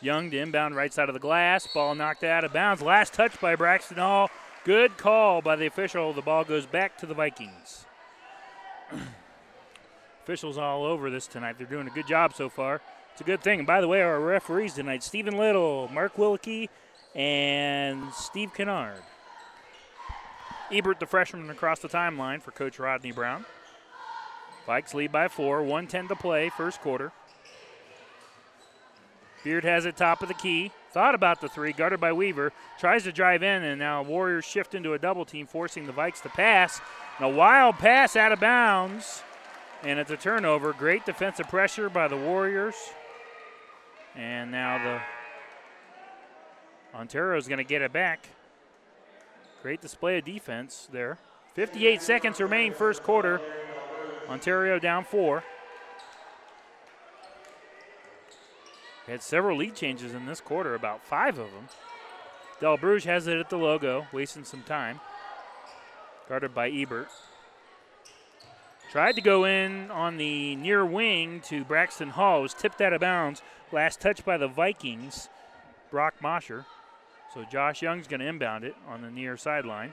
[0.02, 1.66] Young to inbound right side of the glass.
[1.66, 2.80] Ball knocked out of bounds.
[2.80, 4.30] Last touch by Braxton Hall.
[4.64, 6.12] Good call by the official.
[6.12, 7.84] The ball goes back to the Vikings.
[10.22, 11.56] Officials all over this tonight.
[11.58, 12.80] They're doing a good job so far.
[13.12, 13.60] It's a good thing.
[13.60, 16.70] And by the way, our referees tonight Stephen Little, Mark Wilkie,
[17.14, 19.02] and Steve Kennard.
[20.72, 23.44] Ebert, the freshman, across the timeline for Coach Rodney Brown.
[24.66, 27.12] Vikes lead by four, 110 to play, first quarter.
[29.42, 30.70] Beard has it top of the key.
[30.92, 32.52] Thought about the three, guarded by Weaver.
[32.78, 36.20] Tries to drive in, and now Warriors shift into a double team, forcing the Vikes
[36.22, 36.80] to pass.
[37.18, 39.22] And a wild pass out of bounds.
[39.82, 40.72] And it's a turnover.
[40.72, 42.74] Great defensive pressure by the Warriors.
[44.14, 45.00] And now the
[46.98, 48.28] Ontario is going to get it back.
[49.62, 51.18] Great display of defense there.
[51.54, 53.40] 58 seconds remain first quarter.
[54.28, 55.44] Ontario down four.
[59.10, 61.66] Had several lead changes in this quarter, about five of them.
[62.60, 65.00] Del Bruges has it at the logo, wasting some time.
[66.28, 67.08] Guarded by Ebert.
[68.92, 72.42] Tried to go in on the near wing to Braxton Hall.
[72.42, 73.42] Was tipped out of bounds.
[73.72, 75.28] Last touch by the Vikings,
[75.90, 76.66] Brock Mosher.
[77.34, 79.92] So Josh Young's going to inbound it on the near sideline.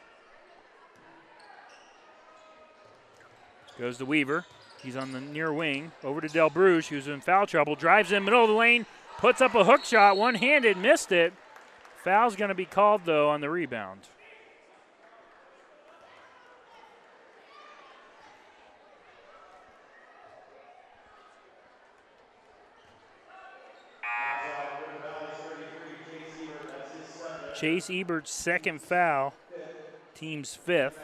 [3.79, 4.45] Goes to Weaver.
[4.83, 5.91] He's on the near wing.
[6.03, 7.75] Over to Del Bruges, who's in foul trouble.
[7.75, 8.85] Drives in middle of the lane.
[9.17, 10.15] Puts up a hook shot.
[10.15, 10.77] One handed.
[10.77, 11.33] Missed it.
[12.03, 14.01] Foul's going to be called, though, on the rebound.
[27.59, 29.33] Chase Ebert's second foul,
[30.13, 30.99] team's fifth.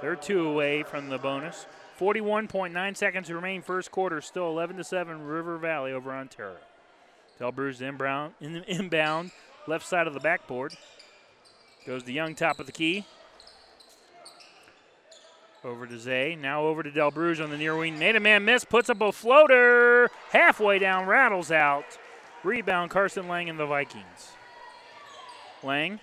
[0.00, 1.66] They're two away from the bonus.
[1.98, 6.58] 41.9 seconds remain first quarter, still 11 to 7 River Valley over Ontario.
[7.38, 9.32] Del Bruges inbound, inbound,
[9.66, 10.74] left side of the backboard.
[11.86, 13.04] Goes to Young, top of the key.
[15.64, 16.36] Over to Zay.
[16.40, 17.98] Now over to Del Bruges on the near wing.
[17.98, 20.10] Made a man miss, puts up a floater.
[20.30, 21.98] Halfway down, rattles out.
[22.42, 24.32] Rebound, Carson Lang and the Vikings.
[25.62, 26.00] Lang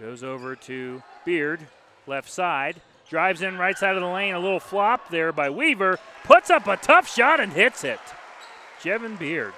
[0.00, 1.60] goes over to Beard,
[2.06, 2.80] left side.
[3.08, 4.34] Drives in right side of the lane.
[4.34, 5.98] A little flop there by Weaver.
[6.24, 8.00] Puts up a tough shot and hits it.
[8.82, 9.54] Jevin Beard.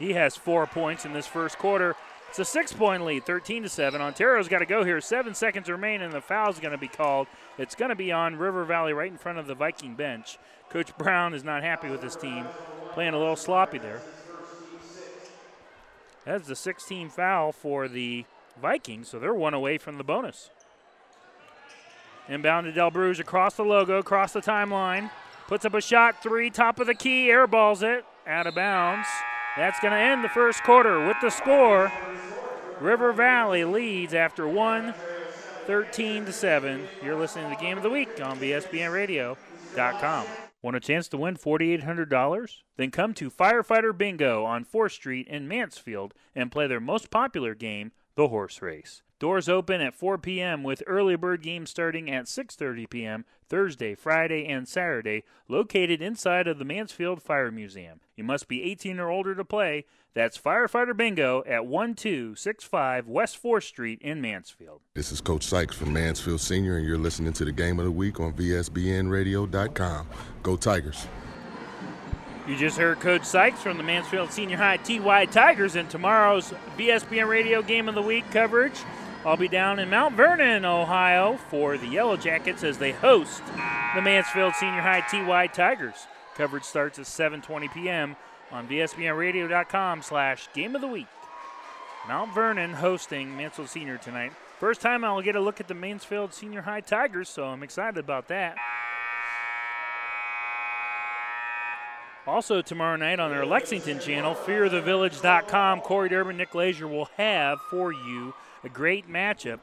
[0.00, 1.94] He has four points in this first quarter.
[2.30, 4.00] It's a six point lead, 13 to 7.
[4.00, 5.00] Ontario's got to go here.
[5.00, 7.26] Seven seconds remain, and the foul's going to be called.
[7.58, 10.38] It's going to be on River Valley right in front of the Viking bench.
[10.70, 12.46] Coach Brown is not happy with his team,
[12.92, 14.00] playing a little sloppy there.
[16.24, 18.24] That's the 16 foul for the
[18.60, 20.50] Vikings, so they're one away from the bonus.
[22.28, 25.10] Inbound to Del Bruges across the logo, across the timeline.
[25.48, 29.08] Puts up a shot, three, top of the key, airballs it, out of bounds.
[29.56, 31.92] That's going to end the first quarter with the score.
[32.80, 34.94] River Valley leads after one,
[35.66, 36.86] 13 to 7.
[37.02, 40.26] You're listening to the game of the week on VSBNradio.com.
[40.62, 42.62] Want a chance to win $4,800?
[42.76, 47.54] Then come to Firefighter Bingo on 4th Street in Mansfield and play their most popular
[47.54, 49.02] game, the horse race.
[49.20, 50.62] Doors open at 4 p.m.
[50.62, 53.26] with early bird games starting at 6:30 p.m.
[53.46, 58.00] Thursday, Friday, and Saturday, located inside of the Mansfield Fire Museum.
[58.16, 59.84] You must be 18 or older to play.
[60.14, 64.80] That's Firefighter Bingo at 1265 West 4th Street in Mansfield.
[64.94, 67.90] This is Coach Sykes from Mansfield Senior, and you're listening to the Game of the
[67.90, 70.08] Week on VSBNRadio.com.
[70.42, 71.06] Go Tigers!
[72.48, 77.28] You just heard Coach Sykes from the Mansfield Senior High TY Tigers in tomorrow's VSBN
[77.28, 78.80] Radio Game of the Week coverage.
[79.22, 83.42] I'll be down in Mount Vernon, Ohio for the Yellow Jackets as they host
[83.94, 86.06] the Mansfield Senior High TY Tigers.
[86.36, 88.16] Coverage starts at 7:20 p.m.
[88.50, 91.06] on VSBNRadio.com slash Game of the Week.
[92.08, 94.32] Mount Vernon hosting Mansfield Senior tonight.
[94.58, 97.98] First time I'll get a look at the Mansfield Senior High Tigers, so I'm excited
[97.98, 98.56] about that.
[102.26, 107.92] Also, tomorrow night on our Lexington channel, fearthevillage.com, Corey Durbin, Nick Lazier will have for
[107.92, 108.32] you
[108.64, 109.60] a great matchup.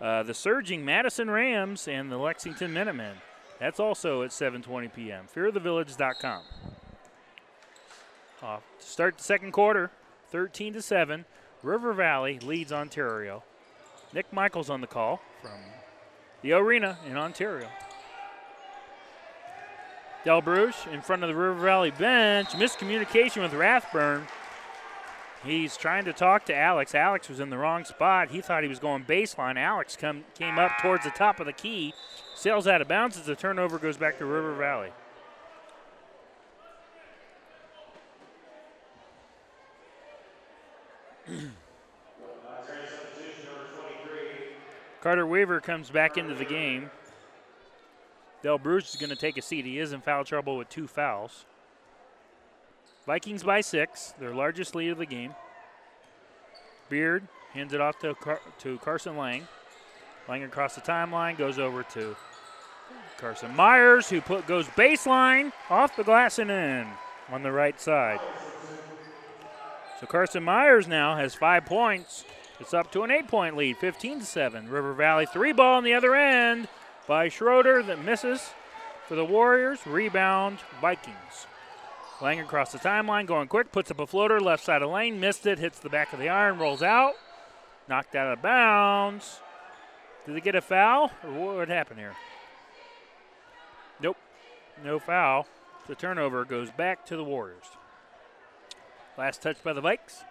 [0.00, 3.16] Uh, the surging Madison Rams and the Lexington Minutemen.
[3.58, 5.24] That's also at 7:20 p.m.
[5.34, 6.42] Fearthevillage.com.
[8.42, 9.90] Off to start the second quarter,
[10.30, 11.24] 13 to 7.
[11.62, 13.42] River Valley leads Ontario.
[14.12, 15.58] Nick Michaels on the call from
[16.42, 17.68] the arena in Ontario.
[20.24, 22.48] Del Bruce in front of the River Valley bench.
[22.48, 24.26] Miscommunication with Rathburn.
[25.46, 26.92] He's trying to talk to Alex.
[26.92, 28.32] Alex was in the wrong spot.
[28.32, 29.56] He thought he was going baseline.
[29.56, 31.94] Alex come, came up towards the top of the key,
[32.34, 34.90] sails out of bounds as the turnover goes back to River Valley.
[45.00, 46.90] Carter Weaver comes back into the game.
[48.42, 49.64] Del Bruce is going to take a seat.
[49.64, 51.44] He is in foul trouble with two fouls.
[53.06, 55.34] Vikings by six, their largest lead of the game.
[56.88, 59.46] Beard hands it off to, Car- to Carson Lang.
[60.28, 62.16] Lang across the timeline goes over to
[63.16, 66.86] Carson Myers, who put goes baseline off the glass and in
[67.30, 68.20] on the right side.
[70.00, 72.24] So Carson Myers now has five points.
[72.58, 74.68] It's up to an eight-point lead, 15 to seven.
[74.68, 76.68] River Valley three ball on the other end
[77.06, 78.50] by Schroeder that misses
[79.06, 79.86] for the Warriors.
[79.86, 81.46] Rebound Vikings.
[82.20, 85.46] Lang across the timeline, going quick, puts up a floater, left side of lane, missed
[85.46, 87.14] it, hits the back of the iron, rolls out,
[87.88, 89.40] knocked out of bounds.
[90.24, 92.14] Did they get a foul, or what would happen here?
[94.00, 94.16] Nope,
[94.82, 95.46] no foul.
[95.86, 97.66] The turnover goes back to the Warriors.
[99.18, 100.24] Last touch by the Vikes.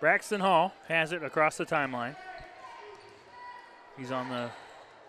[0.00, 2.16] Braxton Hall has it across the timeline.
[3.98, 4.50] He's on the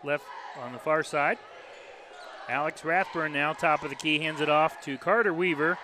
[0.04, 0.26] left,
[0.62, 1.38] on the far side.
[2.48, 5.78] Alex Rathburn now, top of the key, hands it off to Carter Weaver,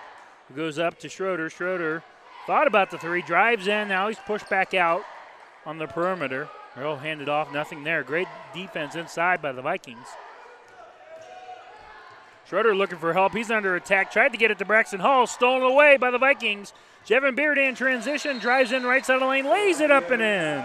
[0.47, 1.49] who goes up to Schroeder.
[1.49, 2.03] Schroeder
[2.45, 3.87] thought about the three, drives in.
[3.87, 5.03] Now he's pushed back out
[5.65, 6.49] on the perimeter.
[6.77, 8.03] Earl handed off, nothing there.
[8.03, 10.07] Great defense inside by the Vikings.
[12.47, 13.33] Schroeder looking for help.
[13.33, 14.11] He's under attack.
[14.11, 15.25] Tried to get it to Braxton Hall.
[15.25, 16.73] Stolen away by the Vikings.
[17.07, 18.39] Jevin Beard in transition.
[18.39, 19.45] Drives in right side of the lane.
[19.45, 20.63] Lays it up and in.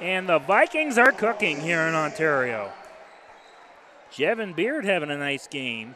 [0.00, 2.72] And the Vikings are cooking here in Ontario.
[4.12, 5.94] Jevin Beard having a nice game.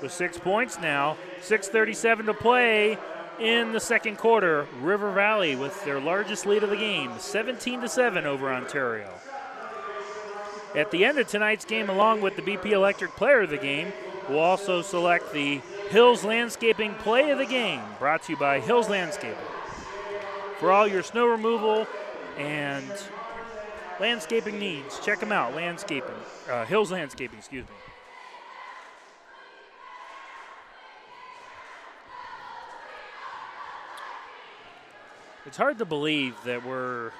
[0.00, 1.16] With six points now.
[1.40, 2.98] 6.37 to play
[3.40, 4.66] in the second quarter.
[4.80, 7.10] River Valley with their largest lead of the game.
[7.18, 9.10] 17 to 7 over Ontario.
[10.74, 13.92] At the end of tonight's game, along with the BP Electric Player of the Game,
[14.28, 18.88] we'll also select the Hills Landscaping Play of the Game, brought to you by Hills
[18.88, 19.36] Landscaping.
[20.58, 21.86] For all your snow removal
[22.38, 22.90] and
[24.00, 25.54] landscaping needs, check them out.
[25.54, 26.14] Landscaping,
[26.50, 27.74] uh, Hills Landscaping, excuse me.
[35.44, 37.10] It's hard to believe that we're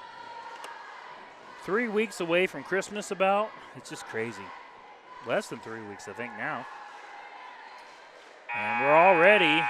[1.64, 3.50] three weeks away from Christmas about.
[3.76, 4.42] It's just crazy.
[5.26, 6.66] Less than three weeks, I think, now.
[8.56, 9.62] And we're already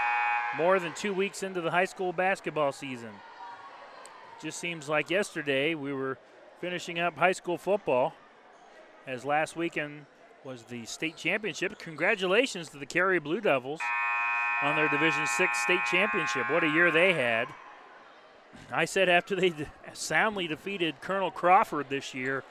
[0.56, 3.10] more than two weeks into the high school basketball season.
[4.40, 6.18] Just seems like yesterday we were
[6.62, 8.14] finishing up high school football,
[9.04, 10.06] as last weekend
[10.44, 11.76] was the state championship.
[11.80, 13.80] Congratulations to the Carey Blue Devils
[14.62, 16.48] on their Division Six state championship.
[16.48, 17.48] What a year they had.
[18.70, 19.52] I said after they
[19.92, 22.44] soundly defeated Colonel Crawford this year,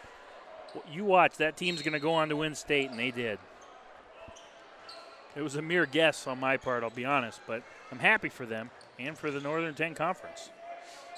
[0.91, 3.39] you watch, that team's going to go on to win state, and they did.
[5.38, 8.45] It was a mere guess on my part, I'll be honest, but I'm happy for
[8.45, 10.50] them and for the Northern 10 Conference.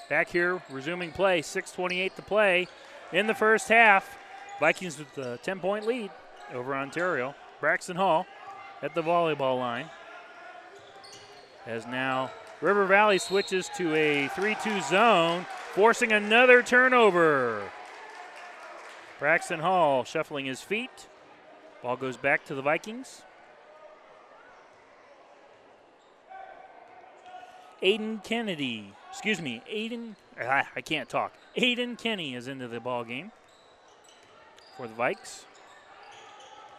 [0.08, 2.68] Back here, resuming play, 6.28 to play
[3.12, 4.18] in the first half.
[4.60, 6.10] Vikings with a 10 point lead
[6.52, 7.34] over Ontario.
[7.60, 8.26] Braxton Hall
[8.82, 9.86] at the volleyball line.
[11.66, 17.62] As now River Valley switches to a 3 2 zone, forcing another turnover.
[19.18, 21.08] Braxton Hall shuffling his feet.
[21.82, 23.22] Ball goes back to the Vikings.
[27.82, 31.32] Aiden Kennedy, excuse me, Aiden, I can't talk.
[31.56, 33.30] Aiden Kenny is into the ball game
[34.76, 35.44] for the Vikes.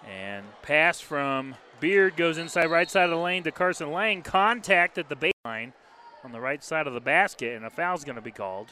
[0.05, 4.21] And pass from Beard goes inside right side of the lane to Carson Lang.
[4.21, 5.71] Contact at the baseline
[6.25, 8.67] on the right side of the basket, and a foul's going to be called.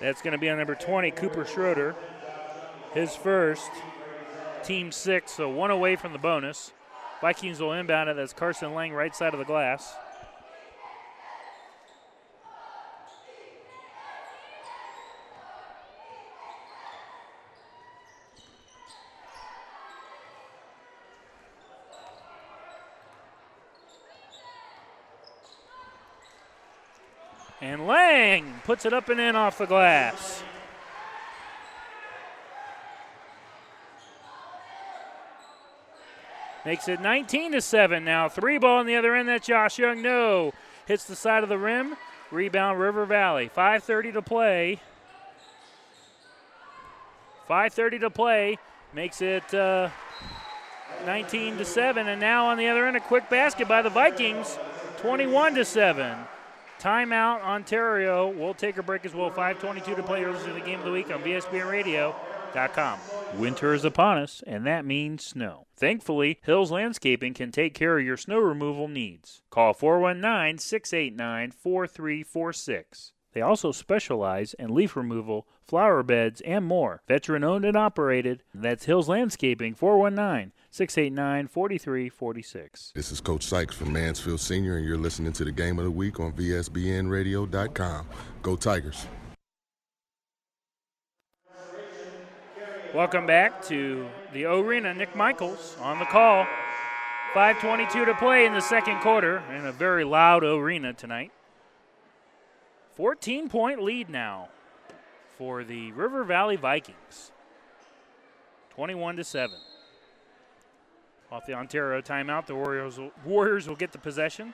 [0.00, 1.94] That's going to be on number 20, Cooper Schroeder.
[2.92, 3.70] His first,
[4.64, 6.72] team six, so one away from the bonus.
[7.20, 8.16] Vikings will inbound it.
[8.16, 9.94] That's Carson Lang, right side of the glass.
[27.60, 30.42] And Lang puts it up and in off the glass.
[36.64, 38.28] Makes it 19 to 7 now.
[38.28, 39.28] Three ball on the other end.
[39.28, 40.00] That's Josh Young.
[40.00, 40.52] No.
[40.86, 41.96] Hits the side of the rim.
[42.30, 43.50] Rebound River Valley.
[43.54, 44.80] 5.30 to play.
[47.48, 48.58] 5.30 to play.
[48.94, 49.90] Makes it uh,
[51.04, 52.06] 19 to 7.
[52.06, 54.58] And now on the other end, a quick basket by the Vikings.
[54.98, 56.16] 21 to 7.
[56.78, 58.28] Timeout, Ontario.
[58.28, 59.30] We'll take a break as well.
[59.30, 60.24] 5.22 to play.
[60.24, 62.14] Listening to the game of the week on VSBN Radio.
[63.34, 65.66] Winter is upon us, and that means snow.
[65.82, 69.42] Thankfully, Hills Landscaping can take care of your snow removal needs.
[69.50, 73.12] Call 419 689 4346.
[73.32, 77.02] They also specialize in leaf removal, flower beds, and more.
[77.08, 78.44] Veteran owned and operated.
[78.54, 82.92] That's Hills Landscaping 419 689 4346.
[82.94, 85.90] This is Coach Sykes from Mansfield Senior, and you're listening to the Game of the
[85.90, 88.06] Week on VSBNRadio.com.
[88.42, 89.08] Go Tigers.
[92.94, 94.94] Welcome back to the Arena.
[94.94, 96.46] Nick Michaels on the call.
[97.34, 101.32] 5.22 to play in the second quarter in a very loud arena tonight.
[102.96, 104.48] 14 point lead now
[105.38, 107.32] for the River Valley Vikings.
[108.70, 109.56] 21 to 7.
[111.30, 114.52] Off the Ontario timeout, the Warriors will, Warriors will get the possession.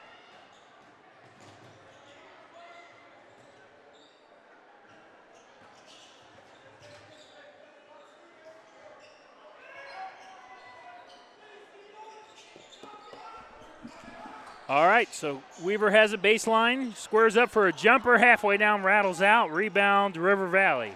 [14.69, 19.23] All right, so Weaver has a baseline, squares up for a jumper, halfway down, rattles
[19.23, 20.95] out, rebound, River Valley.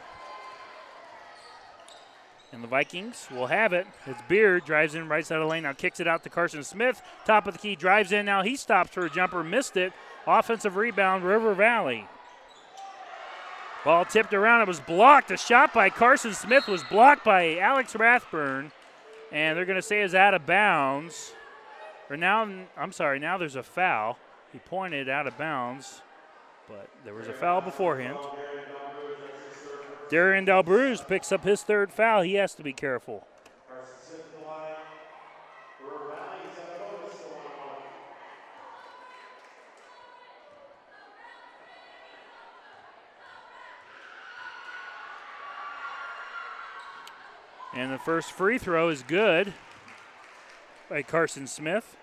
[2.53, 3.87] And the Vikings will have it.
[4.07, 6.63] It's Beard, drives in right side of the lane, now kicks it out to Carson
[6.65, 7.01] Smith.
[7.25, 9.95] Top of the key, drives in, now he stops for a jumper, missed it.
[10.27, 12.07] Offensive rebound, River Valley.
[13.87, 15.31] Ball tipped around, it was blocked.
[15.31, 18.71] A shot by Carson Smith was blocked by Alex Rathburn,
[19.33, 21.33] and they're going to say is out of bounds.
[22.13, 22.47] Or now,
[22.77, 24.19] I'm sorry, now there's a foul.
[24.53, 26.03] He pointed out of bounds,
[26.69, 28.19] but there was a foul beforehand.
[30.11, 32.21] Darian Delbruge picks up his third foul.
[32.21, 33.27] He has to be careful.
[47.75, 49.55] And the first free throw is good
[50.91, 51.97] by Carson Smith.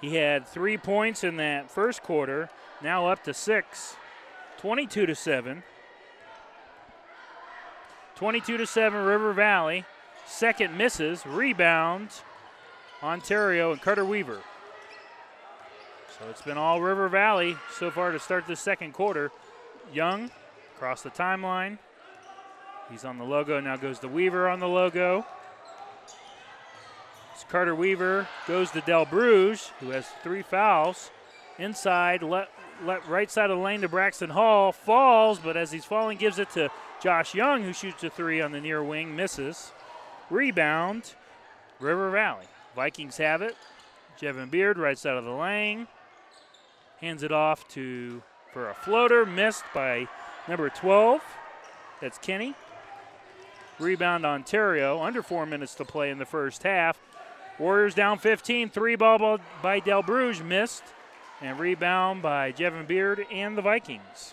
[0.00, 2.50] He had three points in that first quarter,
[2.82, 3.96] now up to six.
[4.58, 5.62] 22 to 7.
[8.16, 9.84] 22 to 7, River Valley.
[10.26, 12.08] Second misses, rebound,
[13.02, 14.40] Ontario and Carter Weaver.
[16.18, 19.30] So it's been all River Valley so far to start the second quarter.
[19.92, 20.30] Young
[20.74, 21.78] across the timeline.
[22.90, 25.26] He's on the logo, now goes to Weaver on the logo.
[27.36, 31.10] It's Carter Weaver goes to Del Bruges, who has three fouls.
[31.58, 32.48] Inside, let,
[32.82, 34.72] let right side of the lane to Braxton Hall.
[34.72, 36.70] Falls, but as he's falling, gives it to
[37.02, 39.72] Josh Young, who shoots a three on the near wing, misses.
[40.30, 41.14] Rebound,
[41.78, 42.46] River Valley.
[42.74, 43.54] Vikings have it.
[44.18, 45.88] Jevin Beard, right side of the lane.
[47.02, 48.22] Hands it off to
[48.54, 50.08] for a floater, missed by
[50.48, 51.20] number 12.
[52.00, 52.54] That's Kenny.
[53.78, 55.02] Rebound Ontario.
[55.02, 56.98] Under four minutes to play in the first half.
[57.58, 58.70] Warriors down 15.
[58.70, 60.84] Three ball by Del Bruges missed.
[61.42, 64.32] And rebound by Jevin Beard and the Vikings.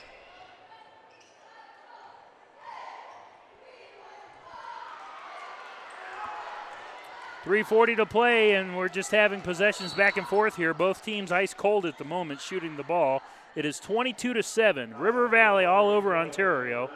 [7.43, 10.73] Three forty to play, and we're just having possessions back and forth here.
[10.73, 13.21] Both teams ice cold at the moment, shooting the ball.
[13.53, 14.97] It is 22 to seven.
[14.97, 16.89] River Valley all over Ontario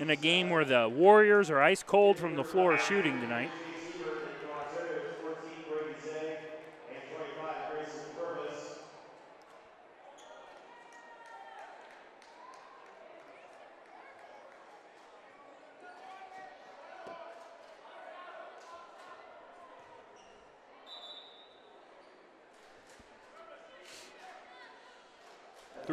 [0.00, 3.50] in a game where the Warriors are ice cold from the floor shooting tonight.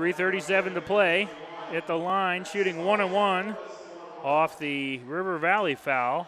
[0.03, 1.29] 3.37 to play
[1.71, 3.55] at the line, shooting one and one
[4.21, 6.27] off the River Valley foul.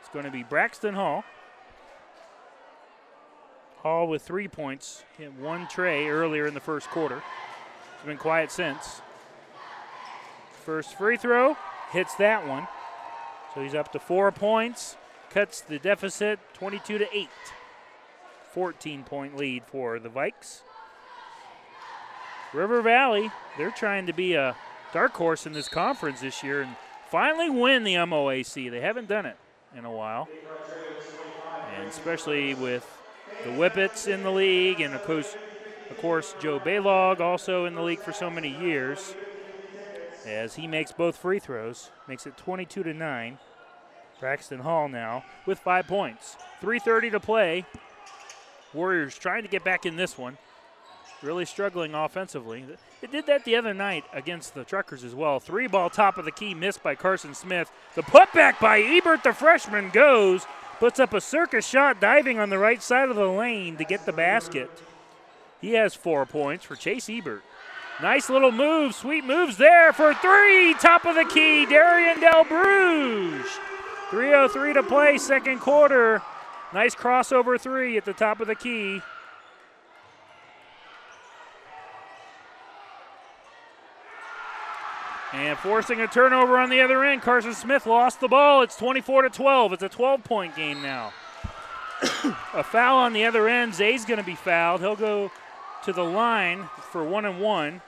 [0.00, 1.22] It's going to be Braxton Hall.
[3.76, 7.22] Hall with three points, hit one tray earlier in the first quarter.
[7.94, 9.02] It's been quiet since.
[10.64, 11.56] First free throw,
[11.92, 12.66] hits that one.
[13.54, 14.96] So he's up to four points,
[15.30, 17.28] cuts the deficit 22 to 8.
[18.50, 20.62] 14 point lead for the Vikes.
[22.52, 24.54] River Valley, they're trying to be a
[24.92, 26.76] dark horse in this conference this year and
[27.10, 28.70] finally win the MOAC.
[28.70, 29.36] They haven't done it
[29.76, 30.28] in a while.
[31.76, 32.86] And especially with
[33.44, 35.34] the Whippets in the league and of course,
[35.90, 39.14] of course Joe Baylog also in the league for so many years.
[40.26, 43.38] As he makes both free throws, makes it 22 to 9.
[44.20, 46.36] Braxton Hall now with five points.
[46.62, 47.66] 3.30 to play.
[48.72, 50.38] Warriors trying to get back in this one.
[51.22, 52.64] Really struggling offensively.
[53.00, 55.38] It did that the other night against the Truckers as well.
[55.38, 57.70] Three ball top of the key missed by Carson Smith.
[57.94, 60.44] The putback by Ebert, the freshman, goes.
[60.80, 64.04] Puts up a circus shot diving on the right side of the lane to get
[64.04, 64.68] the basket.
[65.60, 67.44] He has four points for Chase Ebert.
[68.00, 70.74] Nice little move, sweet moves there for three.
[70.74, 73.46] Top of the key, Darian Del Bruges.
[74.10, 76.20] 3.03 to play, second quarter.
[76.74, 79.00] Nice crossover three at the top of the key.
[85.32, 88.62] And forcing a turnover on the other end, Carson Smith lost the ball.
[88.62, 89.72] It's 24 to 12.
[89.72, 91.12] It's a 12 point game now.
[92.54, 93.74] a foul on the other end.
[93.74, 94.80] Zay's going to be fouled.
[94.80, 95.30] He'll go
[95.84, 97.80] to the line for one and one.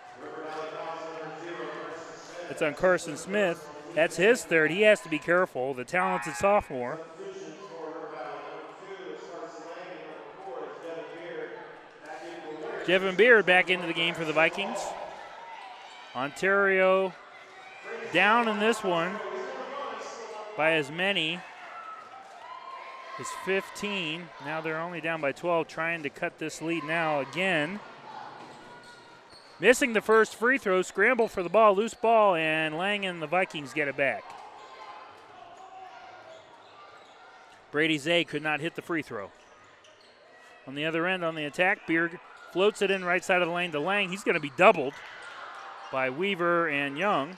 [2.48, 3.68] It's on Carson Smith.
[3.94, 4.70] That's his third.
[4.70, 5.74] He has to be careful.
[5.74, 6.98] The talented sophomore.
[12.86, 14.78] Devin Beard back into the game for the Vikings.
[16.14, 17.12] Ontario
[18.14, 19.12] down in this one
[20.56, 21.40] by as many
[23.18, 24.28] as 15.
[24.44, 27.80] Now they're only down by 12, trying to cut this lead now again.
[29.58, 33.26] Missing the first free throw, scramble for the ball, loose ball, and Lang and the
[33.26, 34.24] Vikings get it back.
[37.72, 39.30] Brady Zay could not hit the free throw.
[40.68, 42.18] On the other end, on the attack, Beard
[42.52, 44.08] floats it in right side of the lane to Lang.
[44.08, 44.94] He's going to be doubled
[45.90, 47.36] by Weaver and Young.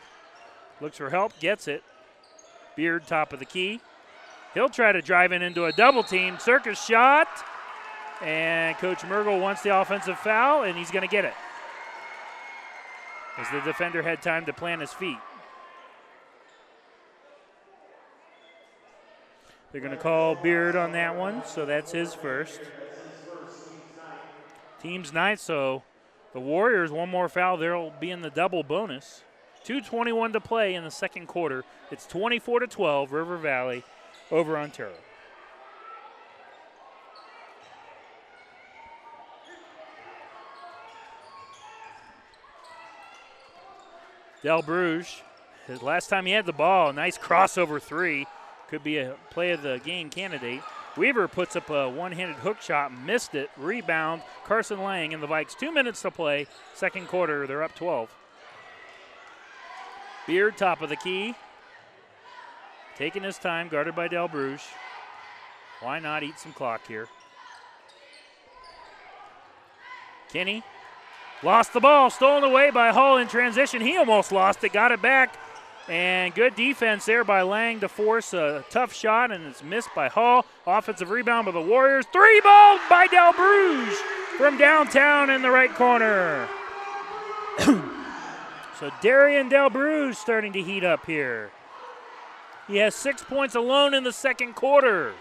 [0.81, 1.83] Looks for help, gets it.
[2.77, 3.81] Beard, top of the key.
[4.55, 6.39] He'll try to drive in into a double team.
[6.39, 7.29] Circus shot.
[8.23, 11.35] And Coach Mergel wants the offensive foul, and he's going to get it.
[13.39, 15.19] As the defender had time to plant his feet.
[19.73, 22.61] They're going to call Beard on that one, so that's his first.
[24.81, 25.83] Team's ninth, so
[26.33, 29.23] the Warriors, one more foul, they'll be in the double bonus.
[29.67, 31.65] 2.21 to play in the second quarter.
[31.91, 33.83] It's 24 to 12, River Valley
[34.31, 34.95] over Ontario.
[44.43, 45.23] Del Bruges,
[45.67, 48.27] his last time he had the ball, nice crossover three.
[48.69, 50.61] Could be a play of the game candidate.
[50.97, 53.51] Weaver puts up a one handed hook shot, missed it.
[53.57, 55.59] Rebound, Carson Lang and the Vikes.
[55.59, 56.47] Two minutes to play.
[56.75, 58.09] Second quarter, they're up 12.
[60.27, 61.35] Beard, top of the key.
[62.97, 64.63] Taking his time, guarded by Del Bruges.
[65.81, 67.09] Why not eat some clock here?
[70.33, 70.63] Kenny
[71.43, 73.81] lost the ball, stolen away by Hall in transition.
[73.81, 75.39] He almost lost it, got it back.
[75.89, 80.09] And good defense there by Lang to force a tough shot, and it's missed by
[80.09, 80.45] Hall.
[80.67, 82.07] Offensive rebound by the Warriors.
[82.13, 83.97] Three ball by Del Bruges
[84.37, 86.49] from downtown in the right corner.
[88.79, 91.51] so Darian Delbrue starting to heat up here.
[92.69, 95.15] He has six points alone in the second quarter.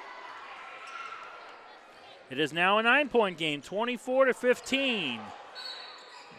[2.30, 5.20] It is now a nine point game, 24 to 15.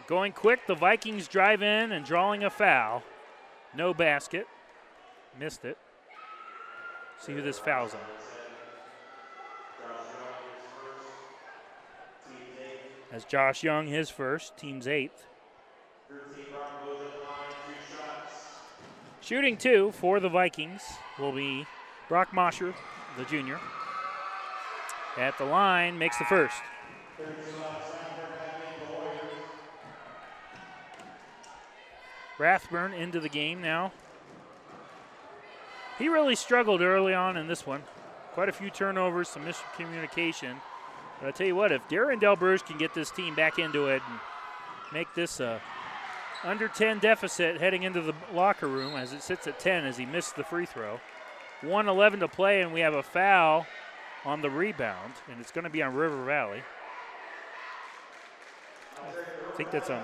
[0.05, 3.03] Going quick, the Vikings drive in and drawing a foul.
[3.75, 4.47] No basket.
[5.39, 5.77] Missed it.
[7.19, 7.99] See who this fouls on.
[13.11, 15.25] As Josh Young, his first, team's eighth.
[19.27, 20.81] Shooting two for the Vikings
[21.19, 21.65] will be
[22.07, 22.73] Brock Mosher,
[23.17, 23.59] the junior.
[25.17, 26.55] At the line, makes the first.
[32.39, 33.91] Rathburn into the game now.
[35.99, 37.83] He really struggled early on in this one.
[38.31, 40.55] Quite a few turnovers, some miscommunication.
[41.19, 44.01] But I tell you what, if Darren Delbruge can get this team back into it
[44.07, 44.19] and
[44.93, 45.61] make this a
[46.43, 50.05] under 10 deficit heading into the locker room as it sits at 10 as he
[50.05, 50.99] missed the free throw.
[51.61, 53.65] 111 to play, and we have a foul
[54.23, 56.61] on the rebound, and it's going to be on River Valley.
[58.97, 60.03] I think that's on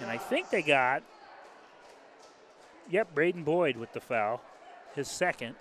[0.00, 1.02] And I think they got,
[2.88, 4.40] yep, Braden Boyd with the foul,
[4.94, 5.54] his second.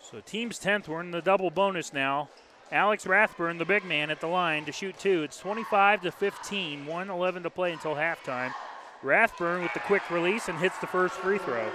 [0.00, 0.88] So team's 10th.
[0.88, 2.28] We're in the double bonus now.
[2.72, 5.22] Alex Rathburn, the big man, at the line to shoot two.
[5.22, 8.52] It's 25 to 15, 111 to play until halftime.
[9.02, 11.68] Rathburn with the quick release and hits the first free throw.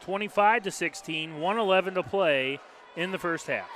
[0.00, 2.60] Twenty-five to 16, 111 to play
[2.96, 3.68] in the first half.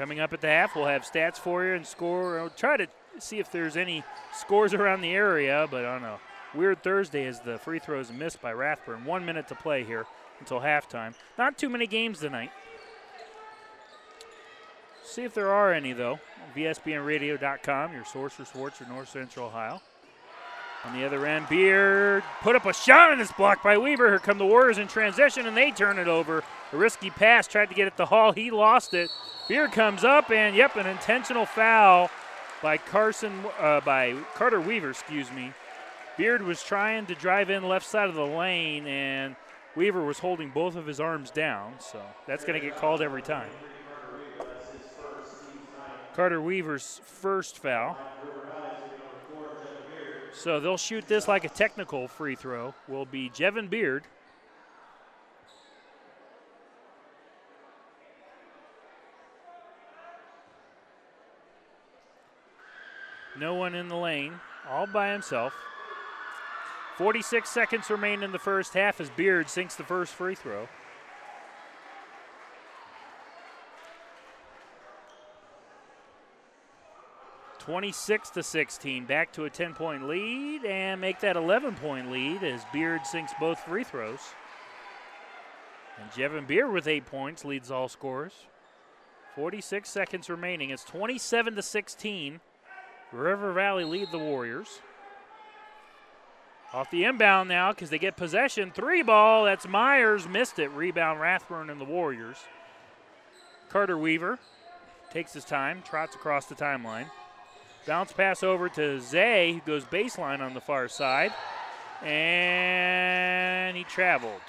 [0.00, 2.40] Coming up at the half, we'll have stats for you and score.
[2.40, 2.86] We'll try to
[3.18, 4.02] see if there's any
[4.34, 6.20] scores around the area, but on don't.
[6.54, 9.04] Weird Thursday as the free throws missed by Rathburn.
[9.04, 10.06] One minute to play here
[10.38, 11.12] until halftime.
[11.36, 12.50] Not too many games tonight.
[15.04, 16.18] See if there are any, though.
[16.56, 19.82] VSBNradio.com, your source for sports in North Central Ohio.
[20.84, 24.08] On the other end, Beard put up a shot and it's blocked by Weaver.
[24.08, 26.42] Here come the Warriors in transition and they turn it over.
[26.72, 28.32] A risky pass, tried to get it to Hall.
[28.32, 29.10] He lost it.
[29.48, 32.10] Beard comes up and, yep, an intentional foul
[32.62, 35.52] by Carson, uh, by Carter Weaver, excuse me.
[36.16, 39.36] Beard was trying to drive in left side of the lane, and
[39.76, 43.22] Weaver was holding both of his arms down, so that's going to get called every
[43.22, 43.50] time.
[46.14, 47.96] Carter Weaver's first foul.
[50.32, 52.74] So they'll shoot this like a technical free throw.
[52.88, 54.04] Will be Jevin Beard.
[63.38, 64.34] No one in the lane,
[64.68, 65.54] all by himself.
[66.96, 70.68] 46 seconds remain in the first half as Beard sinks the first free throw.
[77.60, 83.06] Twenty-six to sixteen, back to a ten-point lead, and make that eleven-point lead as Beard
[83.06, 84.20] sinks both free throws.
[86.00, 88.32] And Jevin Beard with eight points leads all scorers.
[89.36, 90.70] Forty-six seconds remaining.
[90.70, 92.40] It's twenty-seven to sixteen.
[93.12, 94.80] River Valley lead the Warriors.
[96.72, 98.70] Off the inbound now because they get possession.
[98.70, 99.44] Three ball.
[99.44, 100.26] That's Myers.
[100.26, 100.70] Missed it.
[100.70, 102.38] Rebound Rathburn and the Warriors.
[103.68, 104.38] Carter Weaver
[105.12, 107.06] takes his time, trots across the timeline.
[107.86, 111.32] Bounce pass over to Zay, who goes baseline on the far side.
[112.02, 114.40] And he traveled.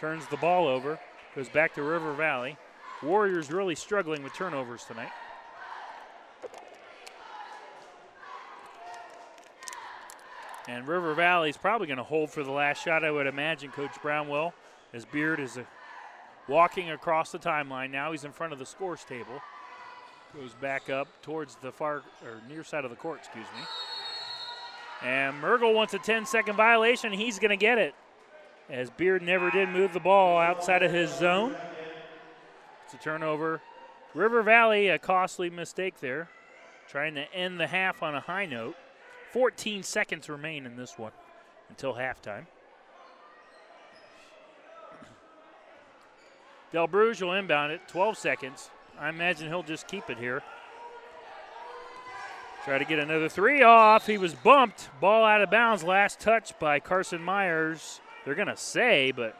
[0.00, 0.98] Turns the ball over.
[1.34, 2.56] Goes back to River Valley.
[3.02, 5.10] Warriors really struggling with turnovers tonight.
[10.66, 13.92] And River Valley's probably going to hold for the last shot, I would imagine, Coach
[14.02, 14.54] Brownwell,
[14.94, 15.64] as Beard is uh,
[16.48, 17.90] walking across the timeline.
[17.90, 19.42] Now he's in front of the scores table.
[20.34, 25.08] Goes back up towards the far or near side of the court, excuse me.
[25.08, 27.12] And Mergel wants a 10 second violation.
[27.12, 27.94] He's going to get it
[28.68, 31.54] as Beard never did move the ball outside of his zone.
[32.84, 33.60] It's a turnover.
[34.14, 36.28] River Valley, a costly mistake there,
[36.88, 38.76] trying to end the half on a high note.
[39.32, 41.12] 14 seconds remain in this one
[41.68, 42.46] until halftime.
[46.72, 48.70] Del Bruges will inbound it, 12 seconds.
[48.98, 50.42] I imagine he'll just keep it here.
[52.64, 54.06] Try to get another three off.
[54.06, 54.88] He was bumped.
[55.00, 55.84] Ball out of bounds.
[55.84, 58.00] Last touch by Carson Myers.
[58.24, 59.38] They're going to say, but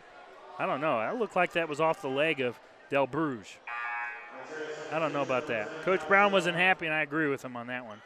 [0.59, 0.99] I don't know.
[0.99, 2.59] That looked like that was off the leg of
[2.91, 3.57] Del Bruges.
[4.93, 5.71] I don't know about that.
[5.83, 8.03] Coach Brown wasn't happy, and I agree with him on that one.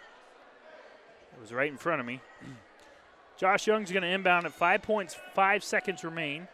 [1.34, 2.20] It was right in front of me.
[3.36, 6.48] Josh Young's going to inbound at five points, five seconds remain.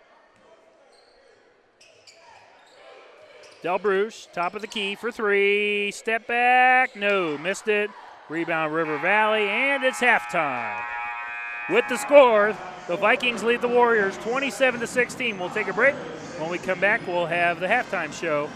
[3.65, 5.91] Del Bruges, top of the key for three.
[5.91, 6.95] Step back.
[6.97, 7.91] No, missed it.
[8.29, 10.85] Rebound River Valley, and it's halftime.
[11.71, 12.55] With the score,
[12.89, 15.39] the Vikings lead the Warriors 27 to 16.
[15.39, 15.95] We'll take a break.
[16.39, 18.51] When we come back, we'll have the halftime show.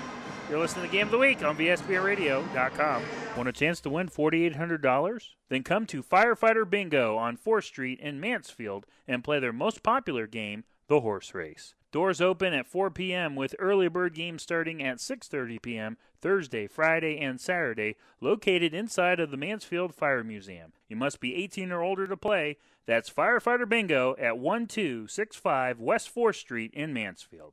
[0.51, 3.03] You're listening to Game of the Week on VSBNradio.com.
[3.35, 5.23] Want a chance to win $4,800?
[5.49, 10.27] Then come to Firefighter Bingo on 4th Street in Mansfield and play their most popular
[10.27, 11.75] game, the horse race.
[11.91, 13.35] Doors open at 4 p.m.
[13.35, 15.97] with early bird games starting at 6:30 p.m.
[16.21, 20.73] Thursday, Friday, and Saturday, located inside of the Mansfield Fire Museum.
[20.89, 22.59] You must be 18 or older to play.
[22.87, 27.53] That's Firefighter Bingo at 1265 West 4th Street in Mansfield.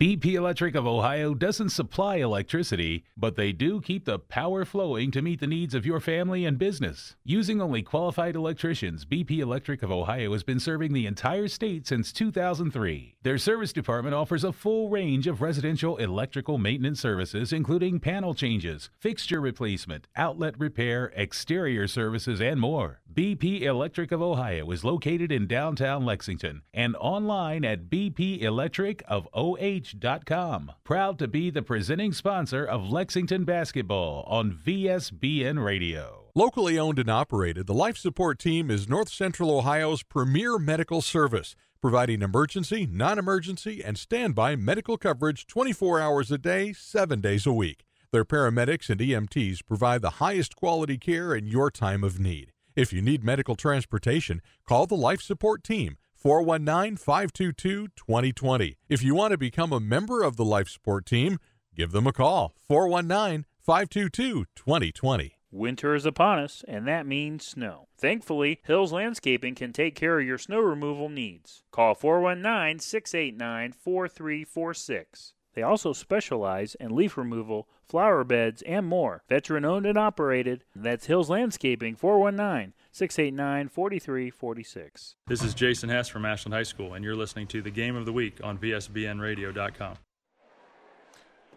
[0.00, 5.20] BP Electric of Ohio doesn't supply electricity, but they do keep the power flowing to
[5.20, 7.16] meet the needs of your family and business.
[7.22, 12.14] Using only qualified electricians, BP Electric of Ohio has been serving the entire state since
[12.14, 13.16] 2003.
[13.22, 18.88] Their service department offers a full range of residential electrical maintenance services, including panel changes,
[18.98, 22.99] fixture replacement, outlet repair, exterior services, and more.
[23.12, 30.72] BP Electric of Ohio is located in downtown Lexington and online at bpelectricofoh.com.
[30.84, 36.30] Proud to be the presenting sponsor of Lexington basketball on VSBN Radio.
[36.36, 41.56] Locally owned and operated, the Life Support Team is North Central Ohio's premier medical service,
[41.80, 47.52] providing emergency, non emergency, and standby medical coverage 24 hours a day, 7 days a
[47.52, 47.82] week.
[48.12, 52.52] Their paramedics and EMTs provide the highest quality care in your time of need.
[52.76, 58.76] If you need medical transportation, call the Life Support Team 419 522 2020.
[58.88, 61.38] If you want to become a member of the Life Support Team,
[61.74, 65.32] give them a call 419 522 2020.
[65.50, 67.88] Winter is upon us, and that means snow.
[67.98, 71.64] Thankfully, Hills Landscaping can take care of your snow removal needs.
[71.72, 75.34] Call 419 689 4346.
[75.60, 79.24] They also specialize in leaf removal, flower beds, and more.
[79.28, 80.64] Veteran owned and operated.
[80.74, 85.16] That's Hills Landscaping 419 689 4346.
[85.26, 88.06] This is Jason Hess from Ashland High School, and you're listening to the Game of
[88.06, 89.96] the Week on VSBNradio.com.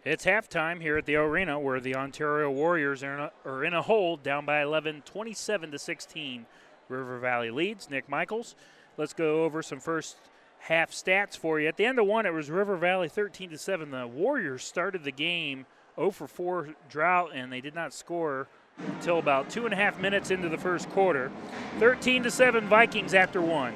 [0.04, 3.74] It's halftime here at the arena where the Ontario Warriors are in a, are in
[3.74, 6.46] a hole down by 11, 27 to 16.
[6.90, 7.90] River Valley leads.
[7.90, 8.56] Nick Michaels.
[8.98, 10.18] Let's go over some first
[10.64, 11.68] half stats for you.
[11.68, 13.92] At the end of one, it was River Valley 13 to 7.
[13.92, 15.66] The Warriors started the game
[15.98, 18.48] 0 for 4 drought, and they did not score
[18.78, 21.32] until about two and a half minutes into the first quarter.
[21.80, 23.74] 13 to 7 Vikings after one.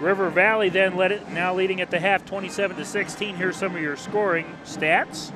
[0.00, 3.36] River Valley then led it, now leading at the half 27 to 16.
[3.36, 5.32] Here's some of your scoring stats.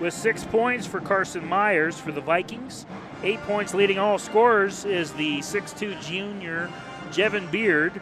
[0.00, 2.86] With six points for Carson Myers for the Vikings.
[3.22, 6.70] Eight points leading all scorers is the 6'2 junior
[7.10, 8.00] Jevin Beard.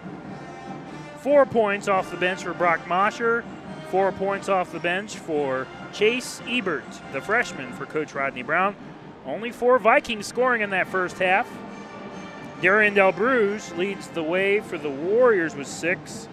[1.25, 3.47] Four points off the bench for Brock Mosher.
[3.89, 8.77] Four points off the bench for Chase Ebert, the freshman for Coach Rodney Brown.
[9.25, 11.51] Only four Vikings scoring in that first half.
[12.61, 16.29] Darian Del Bruges leads the way for the Warriors with six.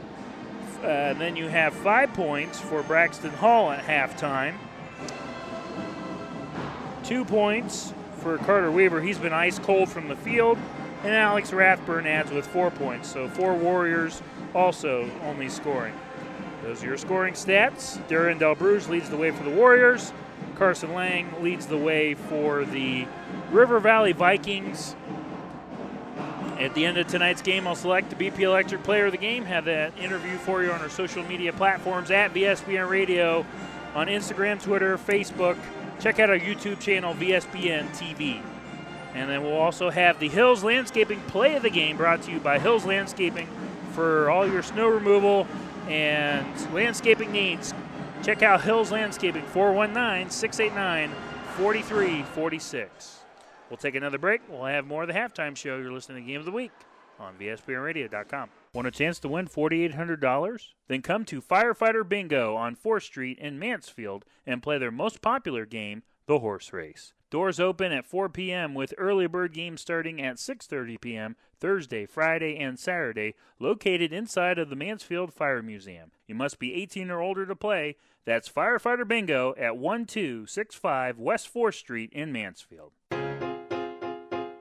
[0.84, 4.56] Uh, and then you have five points for Braxton Hall at halftime.
[7.06, 9.00] Two points for Carter Weaver.
[9.00, 10.58] He's been ice cold from the field.
[11.06, 13.10] And Alex Rathburn adds with four points.
[13.10, 14.22] So four Warriors
[14.54, 15.94] also only scoring.
[16.64, 18.06] Those are your scoring stats.
[18.08, 20.14] Darian Del Bruges leads the way for the Warriors.
[20.56, 23.08] Carson Lang leads the way for the
[23.50, 24.96] River Valley Vikings.
[26.60, 29.46] At the end of tonight's game, I'll select the BP Electric Player of the Game.
[29.46, 33.44] Have that interview for you on our social media platforms at VSBN Radio
[33.96, 35.58] on Instagram, Twitter, Facebook.
[36.00, 38.42] Check out our YouTube channel, VSBN TV.
[39.16, 42.40] And then we'll also have the Hills Landscaping Play of the Game brought to you
[42.40, 43.50] by Hills Landscaping
[43.92, 45.48] for all your snow removal
[45.88, 47.74] and landscaping needs.
[48.24, 51.10] Check out Hills Landscaping, 419 689
[51.58, 53.20] 4346.
[53.70, 54.42] We'll take another break.
[54.50, 55.78] We'll have more of the halftime show.
[55.78, 56.72] You're listening to Game of the Week
[57.20, 58.50] on VSBNradio.com.
[58.74, 60.68] Want a chance to win $4,800?
[60.88, 65.66] Then come to Firefighter Bingo on 4th Street in Mansfield and play their most popular
[65.66, 67.14] game, the horse race.
[67.32, 68.74] Doors open at 4 p.m.
[68.74, 71.38] with early bird games starting at 6:30 p.m.
[71.58, 76.12] Thursday, Friday, and Saturday, located inside of the Mansfield Fire Museum.
[76.28, 77.96] You must be 18 or older to play.
[78.26, 82.92] That's Firefighter Bingo at 1265 West 4th Street in Mansfield.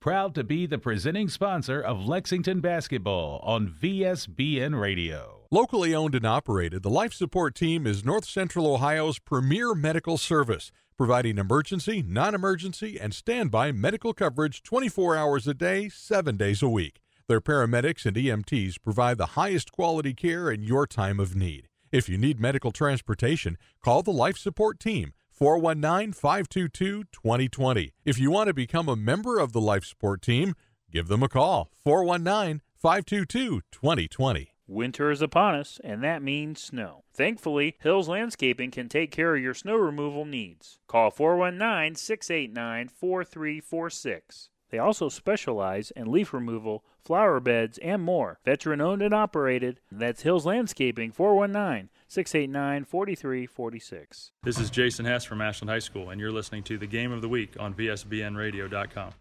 [0.00, 5.46] Proud to be the presenting sponsor of Lexington basketball on VSBN Radio.
[5.50, 10.70] Locally owned and operated, the Life Support Team is North Central Ohio's premier medical service,
[10.96, 16.68] providing emergency, non emergency, and standby medical coverage 24 hours a day, 7 days a
[16.68, 17.00] week.
[17.26, 21.68] Their paramedics and EMTs provide the highest quality care in your time of need.
[21.90, 27.94] If you need medical transportation, call the Life Support Team 419 522 2020.
[28.04, 30.54] If you want to become a member of the Life Support Team,
[30.92, 34.54] give them a call 419 522 2020.
[34.66, 37.04] Winter is upon us, and that means snow.
[37.14, 40.78] Thankfully, Hills Landscaping can take care of your snow removal needs.
[40.86, 44.50] Call 419 689 4346.
[44.70, 48.38] They also specialize in leaf removal, flower beds, and more.
[48.44, 49.80] Veteran owned and operated.
[49.90, 54.32] That's Hills Landscaping 419 689 4346.
[54.42, 57.20] This is Jason Hess from Ashland High School, and you're listening to the Game of
[57.20, 59.12] the Week on VSBNradio.com.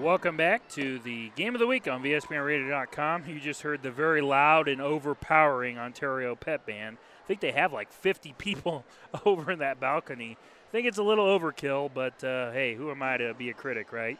[0.00, 3.24] Welcome back to the Game of the Week on VSBNradio.com.
[3.26, 6.98] You just heard the very loud and overpowering Ontario Pep Band.
[7.24, 8.84] I think they have like 50 people
[9.24, 10.36] over in that balcony.
[10.74, 13.92] Think it's a little overkill, but uh, hey, who am I to be a critic,
[13.92, 14.18] right?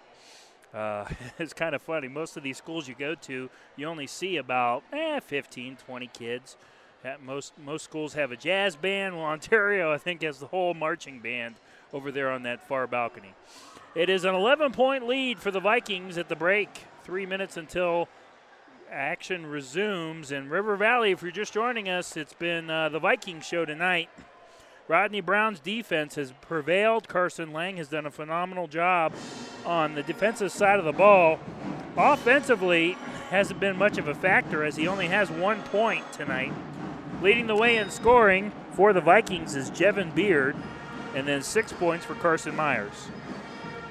[0.72, 1.04] Uh,
[1.40, 2.06] it's kind of funny.
[2.06, 6.56] Most of these schools you go to, you only see about eh, 15, 20 kids.
[7.02, 9.16] At most most schools have a jazz band.
[9.16, 11.56] Well, Ontario, I think, has the whole marching band
[11.92, 13.34] over there on that far balcony.
[13.96, 16.84] It is an 11 point lead for the Vikings at the break.
[17.02, 18.08] Three minutes until
[18.92, 20.30] action resumes.
[20.30, 24.08] in River Valley, if you're just joining us, it's been uh, the Vikings show tonight.
[24.86, 27.08] Rodney Brown's defense has prevailed.
[27.08, 29.14] Carson Lang has done a phenomenal job
[29.64, 31.38] on the defensive side of the ball.
[31.96, 32.98] Offensively,
[33.30, 36.52] hasn't been much of a factor as he only has one point tonight.
[37.22, 40.54] Leading the way in scoring for the Vikings is Jevin Beard,
[41.14, 43.08] and then six points for Carson Myers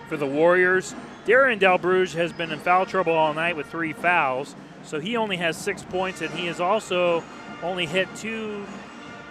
[0.07, 0.93] for the Warriors.
[1.25, 5.37] Darren Delbruge has been in foul trouble all night with three fouls, so he only
[5.37, 7.23] has six points, and he has also
[7.63, 8.65] only hit two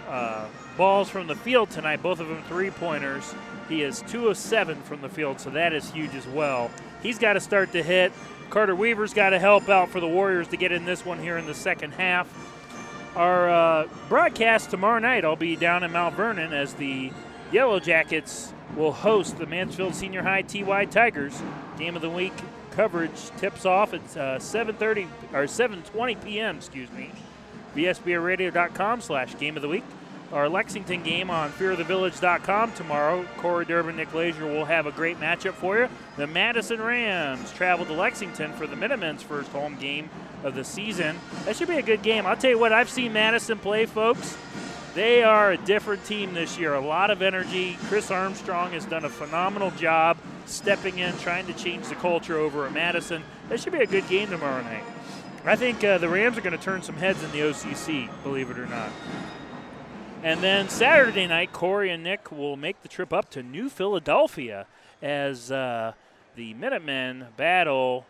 [0.09, 0.45] uh,
[0.77, 3.33] balls from the field tonight, both of them three pointers.
[3.69, 6.69] He is two of seven from the field, so that is huge as well.
[7.01, 8.11] He's got to start to hit.
[8.49, 11.37] Carter Weaver's got to help out for the Warriors to get in this one here
[11.37, 12.27] in the second half.
[13.15, 17.11] Our uh, broadcast tomorrow night, I'll be down in Mount Vernon as the
[17.51, 21.41] Yellow Jackets will host the Mansfield Senior High TY Tigers.
[21.77, 22.33] Game of the week
[22.71, 26.57] coverage tips off at uh, 7:30 or 7:20 p.m.
[26.57, 27.11] Excuse me.
[27.75, 29.83] VSBNradio.com slash Game of the Week.
[30.33, 33.23] Our Lexington game on FearOfTheVillage.com tomorrow.
[33.37, 35.87] Corey Durbin, Nick Lazier will have a great matchup for you.
[36.17, 40.09] The Madison Rams travel to Lexington for the Minutemen's first home game
[40.43, 41.19] of the season.
[41.45, 42.25] That should be a good game.
[42.25, 44.35] I'll tell you what, I've seen Madison play, folks.
[44.95, 46.73] They are a different team this year.
[46.73, 47.77] A lot of energy.
[47.83, 50.17] Chris Armstrong has done a phenomenal job
[50.47, 53.23] stepping in, trying to change the culture over at Madison.
[53.49, 54.83] That should be a good game tomorrow night.
[55.45, 58.49] I think uh, the Rams are going to turn some heads in the OCC, believe
[58.49, 58.89] it or not.
[60.23, 64.67] And then Saturday night, Corey and Nick will make the trip up to New Philadelphia
[65.01, 65.91] as uh,
[66.37, 68.05] the Minutemen battle.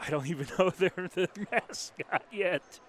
[0.00, 2.80] I don't even know they're the mascot yet.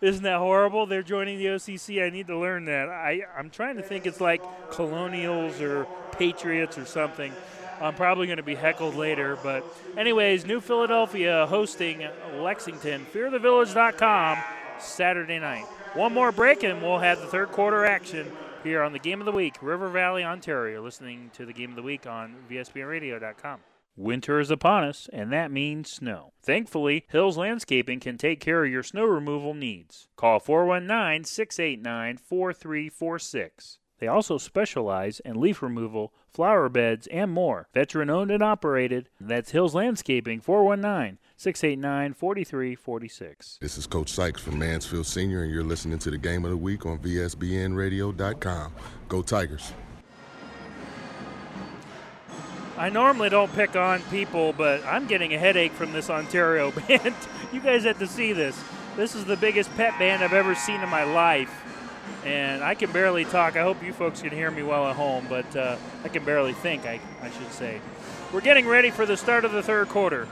[0.00, 0.86] Isn't that horrible?
[0.86, 2.00] They're joining the OCC.
[2.06, 2.90] I need to learn that.
[2.90, 4.40] I, I'm trying to think it's like
[4.70, 7.32] Colonials or Patriots or something.
[7.80, 9.36] I'm probably going to be heckled later.
[9.42, 9.64] But,
[9.96, 12.06] anyways, New Philadelphia hosting
[12.36, 13.04] Lexington.
[13.12, 14.38] FearTheVillage.com
[14.78, 15.66] Saturday night.
[15.94, 18.30] One more break, and we'll have the third quarter action
[18.62, 20.82] here on the Game of the Week, River Valley, Ontario.
[20.82, 23.60] Listening to the Game of the Week on VSBNradio.com.
[23.96, 26.32] Winter is upon us, and that means snow.
[26.42, 30.08] Thankfully, Hills Landscaping can take care of your snow removal needs.
[30.14, 33.78] Call 419 689 4346.
[33.98, 37.68] They also specialize in leaf removal, flower beds, and more.
[37.74, 39.08] Veteran owned and operated.
[39.20, 43.58] That's Hills Landscaping 419 689 4346.
[43.60, 46.56] This is Coach Sykes from Mansfield Senior, and you're listening to the Game of the
[46.56, 48.72] Week on VSBNradio.com.
[49.08, 49.72] Go Tigers.
[52.76, 57.14] I normally don't pick on people, but I'm getting a headache from this Ontario band.
[57.52, 58.60] you guys have to see this.
[58.96, 61.54] This is the biggest pep band I've ever seen in my life.
[62.24, 63.54] And I can barely talk.
[63.54, 66.52] I hope you folks can hear me well at home, but uh, I can barely
[66.52, 67.80] think, I, I should say.
[68.32, 70.26] We're getting ready for the start of the third quarter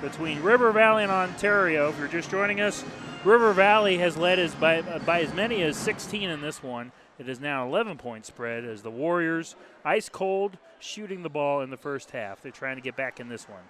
[0.00, 1.88] between River Valley and Ontario.
[1.88, 2.84] If you're just joining us,
[3.24, 6.92] River Valley has led as by, uh, by as many as 16 in this one.
[7.18, 11.70] It is now 11 point spread as the Warriors, ice cold, shooting the ball in
[11.70, 12.42] the first half.
[12.42, 13.62] They're trying to get back in this one.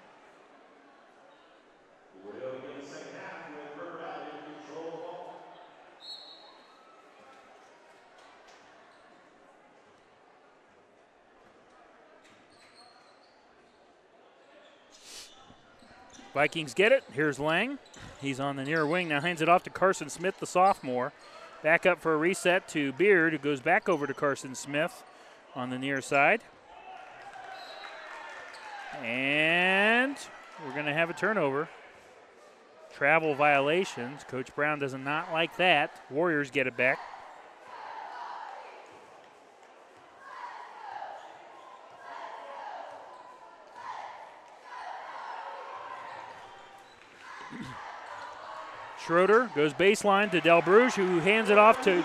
[16.34, 17.04] Vikings get it.
[17.12, 17.78] Here's Lang.
[18.20, 19.08] He's on the near wing.
[19.08, 21.12] Now hands it off to Carson Smith, the sophomore.
[21.62, 25.04] Back up for a reset to Beard, who goes back over to Carson Smith
[25.54, 26.42] on the near side.
[29.02, 30.16] And
[30.64, 31.68] we're going to have a turnover.
[32.92, 34.24] Travel violations.
[34.24, 36.02] Coach Brown does not like that.
[36.10, 36.98] Warriors get it back.
[49.04, 52.02] Schroeder goes baseline to Del Bruges, who hands it off to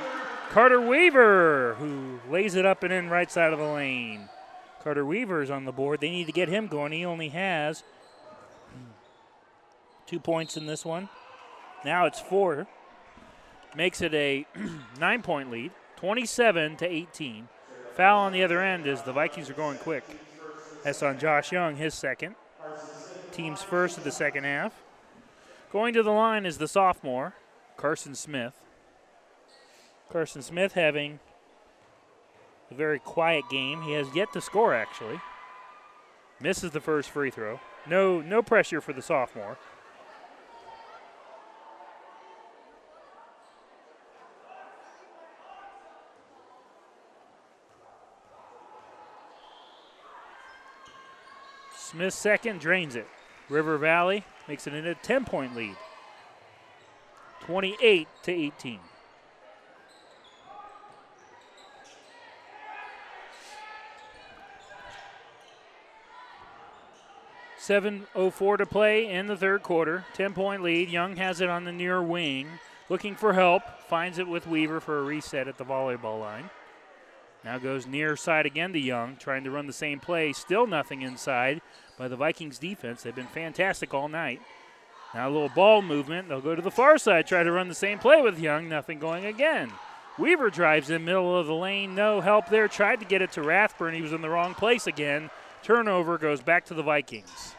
[0.50, 4.28] Carter Weaver, who lays it up and in right side of the lane.
[4.84, 6.02] Carter Weaver is on the board.
[6.02, 6.92] They need to get him going.
[6.92, 7.84] He only has
[10.08, 11.08] two points in this one.
[11.86, 12.68] Now it's four.
[13.76, 14.46] Makes it a
[15.00, 17.48] nine point lead, 27 to 18.
[17.96, 20.04] Foul on the other end as the Vikings are going quick.
[20.84, 22.36] That's on Josh Young, his second.
[23.32, 24.74] Team's first of the second half.
[25.72, 27.36] Going to the line is the sophomore,
[27.78, 28.60] Carson Smith.
[30.12, 31.20] Carson Smith having
[32.72, 33.84] a very quiet game.
[33.84, 35.20] He has yet to score actually.
[36.42, 37.60] Misses the first free throw.
[37.88, 39.58] No no pressure for the sophomore.
[51.78, 53.08] Smith second drains it.
[53.50, 55.76] River Valley makes it into a 10 point lead.
[57.42, 58.80] 28 to 18.
[67.58, 70.06] Seven oh four to play in the third quarter.
[70.16, 70.90] Ten point lead.
[70.90, 72.48] Young has it on the near wing,
[72.90, 73.62] looking for help.
[73.88, 76.50] Finds it with Weaver for a reset at the volleyball line.
[77.44, 80.34] Now goes near side again to Young, trying to run the same play.
[80.34, 81.62] Still nothing inside
[81.98, 83.04] by the Vikings defense.
[83.04, 84.42] They've been fantastic all night.
[85.14, 86.28] Now a little ball movement.
[86.28, 88.68] They'll go to the far side, try to run the same play with Young.
[88.68, 89.72] Nothing going again.
[90.18, 91.96] Weaver drives in middle of the lane.
[91.96, 92.68] No help there.
[92.68, 93.94] Tried to get it to Rathburn.
[93.94, 95.30] He was in the wrong place again.
[95.64, 97.56] Turnover goes back to the Vikings.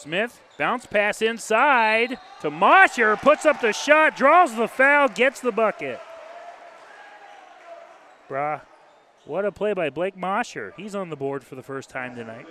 [0.00, 5.52] Smith, bounce pass inside to Mosher, puts up the shot, draws the foul, gets the
[5.52, 6.00] bucket.
[8.26, 8.62] Brah,
[9.26, 10.72] what a play by Blake Mosher.
[10.78, 12.46] He's on the board for the first time tonight.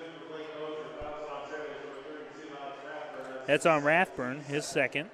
[3.48, 5.10] That's on Rathburn, his second.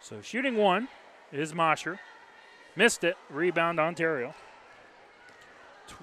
[0.00, 0.88] So shooting one
[1.30, 2.00] is Mosher.
[2.76, 3.16] Missed it.
[3.30, 4.34] Rebound Ontario.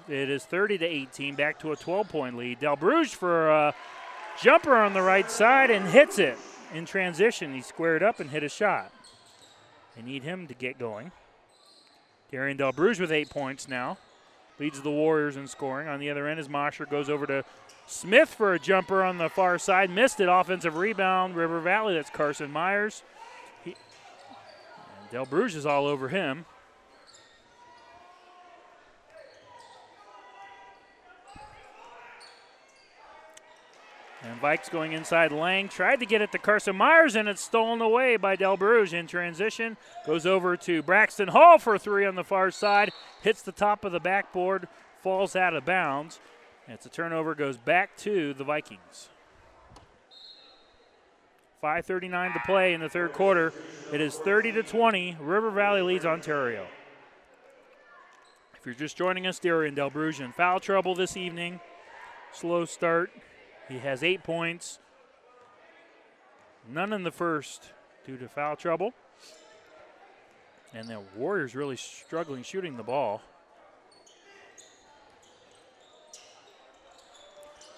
[0.08, 2.60] It is 30 to 18, back to a 12 point lead.
[2.60, 3.76] Del Bruges for a
[4.42, 6.38] jumper on the right side and hits it
[6.74, 7.54] in transition.
[7.54, 8.92] He squared up and hit a shot.
[9.96, 11.12] They need him to get going.
[12.32, 13.98] Darian Del Bruges with eight points now.
[14.60, 15.88] Leads the Warriors in scoring.
[15.88, 17.44] On the other end, as Mosher goes over to
[17.88, 19.90] Smith for a jumper on the far side.
[19.90, 20.30] Missed it.
[20.30, 21.96] Offensive rebound, River Valley.
[21.96, 23.04] That's Carson Myers.
[23.64, 23.76] He,
[25.12, 26.46] Del Bruges is all over him.
[34.40, 35.70] Vikes going inside Lang.
[35.70, 39.08] Tried to get it to Carson Myers, and it's stolen away by Del Bruges in
[39.08, 39.78] transition.
[40.06, 42.92] Goes over to Braxton Hall for three on the far side.
[43.22, 44.68] Hits the top of the backboard,
[45.02, 46.20] falls out of bounds.
[46.68, 49.10] It's a turnover, goes back to the Vikings.
[51.62, 53.54] 5.39 to play in the third quarter.
[53.92, 55.18] It is 30 to 20.
[55.20, 56.68] River Valley leads Ontario.
[58.58, 61.60] If you're just joining us, Darian Del Bruges in foul trouble this evening.
[62.32, 63.12] Slow start.
[63.70, 64.80] He has eight points.
[66.68, 67.72] None in the first
[68.06, 68.94] due to foul trouble.
[70.74, 73.22] And the Warriors really struggling shooting the ball.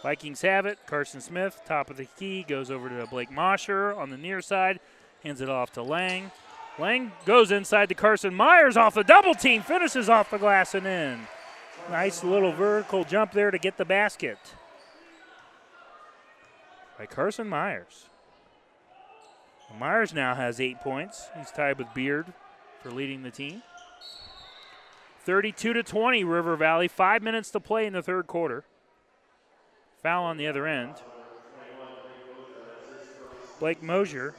[0.01, 0.79] Vikings have it.
[0.87, 4.79] Carson Smith, top of the key, goes over to Blake Mosher on the near side,
[5.23, 6.31] hands it off to Lang.
[6.79, 10.87] Lang goes inside to Carson Myers off the double team, finishes off the glass and
[10.87, 11.19] in.
[11.89, 14.39] Nice little vertical jump there to get the basket
[17.01, 18.05] by Carson Myers.
[19.79, 21.31] Myers now has eight points.
[21.35, 22.31] He's tied with Beard
[22.83, 23.63] for leading the team.
[25.25, 26.87] 32 to 20, River Valley.
[26.87, 28.65] Five minutes to play in the third quarter.
[30.03, 30.93] Foul on the other end.
[33.59, 34.35] Blake Mosier.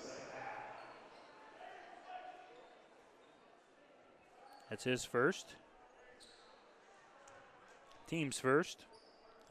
[4.71, 5.57] That's his first.
[8.07, 8.85] Team's first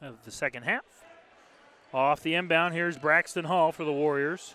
[0.00, 1.02] of the second half.
[1.94, 4.54] Off the inbound, here's Braxton Hall for the Warriors.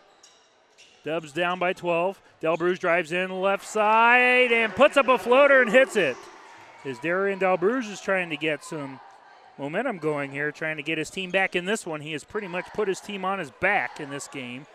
[1.04, 2.20] Dubs down by 12.
[2.42, 6.18] Delbruge drives in left side and puts up a floater and hits it.
[6.84, 9.00] As Darian Delbruge is trying to get some
[9.58, 12.02] momentum going here, trying to get his team back in this one.
[12.02, 14.66] He has pretty much put his team on his back in this game,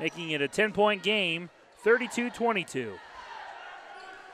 [0.00, 1.50] making it a 10 point game,
[1.84, 2.94] 32 22.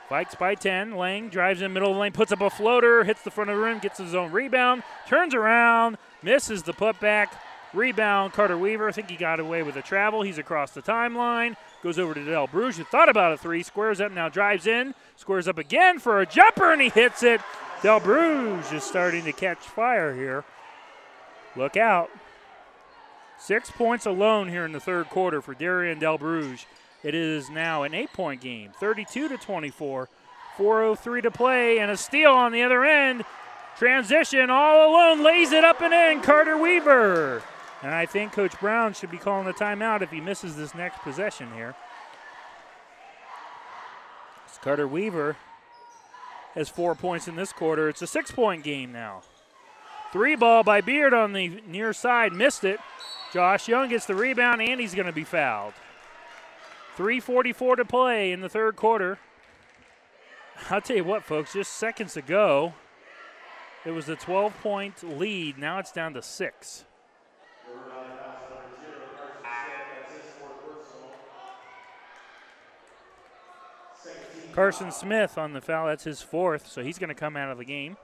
[0.09, 0.95] Vikes by 10.
[0.95, 3.57] Lang drives in middle of the lane, puts up a floater, hits the front of
[3.57, 7.27] the rim, gets his own rebound, turns around, misses the putback.
[7.73, 8.87] Rebound, Carter Weaver.
[8.87, 10.21] I think he got away with a travel.
[10.21, 11.55] He's across the timeline.
[11.83, 13.63] Goes over to Del Bruges, who thought about a three.
[13.63, 14.95] Squares up now, drives in.
[15.15, 17.41] Squares up again for a jumper, and he hits it.
[17.83, 20.43] Del Bruges is starting to catch fire here.
[21.55, 22.09] Look out.
[23.37, 26.65] Six points alone here in the third quarter for Darian Del Bruges.
[27.03, 30.09] It is now an eight point game, 32 to 24.
[30.57, 33.23] 4.03 to play, and a steal on the other end.
[33.77, 36.21] Transition all alone, lays it up and in.
[36.21, 37.41] Carter Weaver.
[37.81, 40.99] And I think Coach Brown should be calling a timeout if he misses this next
[40.99, 41.75] possession here.
[44.45, 45.37] It's Carter Weaver
[46.55, 47.87] has four points in this quarter.
[47.89, 49.21] It's a six point game now.
[50.11, 52.79] Three ball by Beard on the near side, missed it.
[53.31, 55.73] Josh Young gets the rebound, and he's going to be fouled.
[56.97, 59.19] 3.44 to play in the third quarter.
[60.69, 62.73] I'll tell you what, folks, just seconds ago,
[63.85, 65.57] it was a 12 point lead.
[65.57, 66.85] Now it's down to six.
[74.53, 75.87] Carson Smith on the foul.
[75.87, 77.97] That's his fourth, so he's going to come out of the game.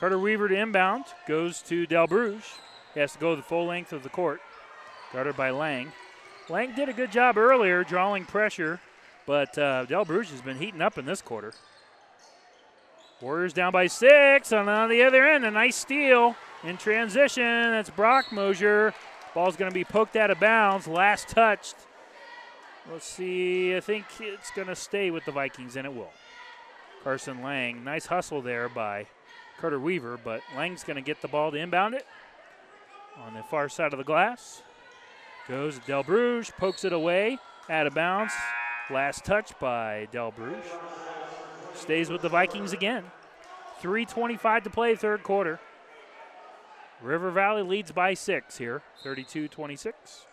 [0.00, 2.44] Carter Weaver to inbound, goes to Del Bruges.
[2.94, 4.40] He has to go the full length of the court,
[5.12, 5.92] guarded by Lang.
[6.48, 8.80] Lang did a good job earlier drawing pressure,
[9.26, 11.52] but uh, Del Bruges has been heating up in this quarter.
[13.20, 17.44] Warriors down by six, and on the other end, a nice steal in transition.
[17.44, 18.94] That's Brock Mosier.
[19.34, 20.88] Ball's going to be poked out of bounds.
[20.88, 21.76] Last touched.
[22.90, 23.76] Let's see.
[23.76, 26.12] I think it's going to stay with the Vikings, and it will.
[27.04, 27.84] Carson Lang.
[27.84, 29.06] Nice hustle there by
[29.60, 32.06] Carter Weaver, but Lang's going to get the ball to inbound it
[33.18, 34.62] on the far side of the glass.
[35.46, 38.32] Goes Del Bruges, pokes it away, out of bounds.
[38.90, 40.64] Last touch by Del Bruges.
[41.74, 43.04] Stays with the Vikings again.
[43.82, 45.58] 3.25 to play, third quarter.
[47.02, 50.26] River Valley leads by six here, 32 26.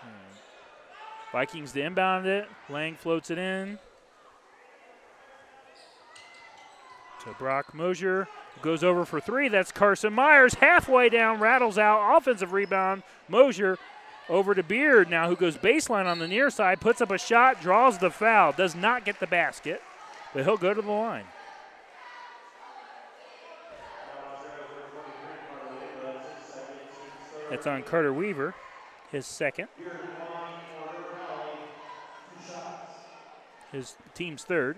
[0.00, 0.08] Hmm.
[1.32, 2.48] Vikings to inbound it.
[2.70, 3.78] Lang floats it in.
[7.24, 8.28] To Brock Mosier,
[8.62, 9.48] goes over for three.
[9.48, 10.54] That's Carson Myers.
[10.54, 12.16] Halfway down, rattles out.
[12.16, 13.02] Offensive rebound.
[13.28, 13.78] Mosier
[14.28, 17.60] over to Beard now, who goes baseline on the near side, puts up a shot,
[17.60, 19.82] draws the foul, does not get the basket,
[20.34, 21.24] but he'll go to the line.
[27.50, 28.54] That's on Carter Weaver,
[29.12, 29.68] his second.
[33.70, 34.76] His team's third.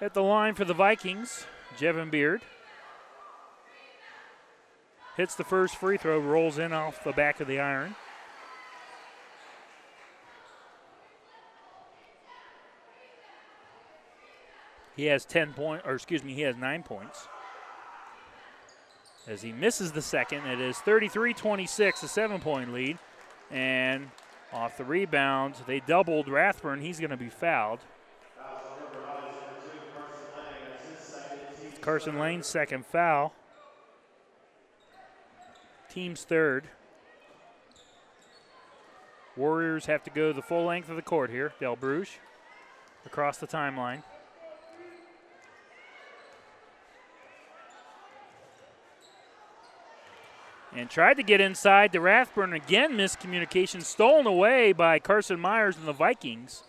[0.00, 1.46] At the line for the Vikings,
[1.78, 2.42] Jevin Beard.
[5.16, 7.94] Hits the first free throw, rolls in off the back of the iron.
[14.94, 17.28] He has 10 points, or excuse me, he has nine points.
[19.26, 22.98] As he misses the second, it is 33 26, a seven point lead.
[23.50, 24.10] And
[24.52, 26.80] off the rebound, they doubled Rathburn.
[26.80, 27.80] He's going to be fouled.
[31.80, 33.32] Carson Lang's second foul.
[35.96, 36.64] Team's third.
[39.34, 41.54] Warriors have to go the full length of the court here.
[41.58, 42.18] Del Bruges
[43.06, 44.02] across the timeline.
[50.74, 52.52] And tried to get inside to Rathburn.
[52.52, 56.62] Again, miscommunication stolen away by Carson Myers and the Vikings.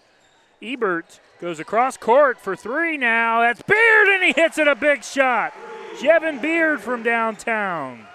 [0.61, 3.41] Ebert goes across court for three now.
[3.41, 5.53] That's Beard, and he hits it a big shot.
[5.97, 8.07] Jevin Beard from downtown.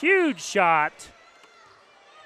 [0.00, 1.08] Huge shot.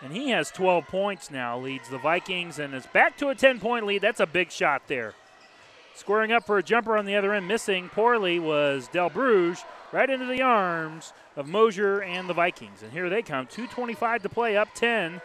[0.00, 3.58] And he has 12 points now, leads the Vikings, and is back to a 10
[3.58, 4.02] point lead.
[4.02, 5.14] That's a big shot there.
[5.94, 10.10] Squaring up for a jumper on the other end, missing poorly was Del Bruges, right
[10.10, 12.82] into the arms of Mosier and the Vikings.
[12.82, 15.20] And here they come, 2.25 to play, up 10.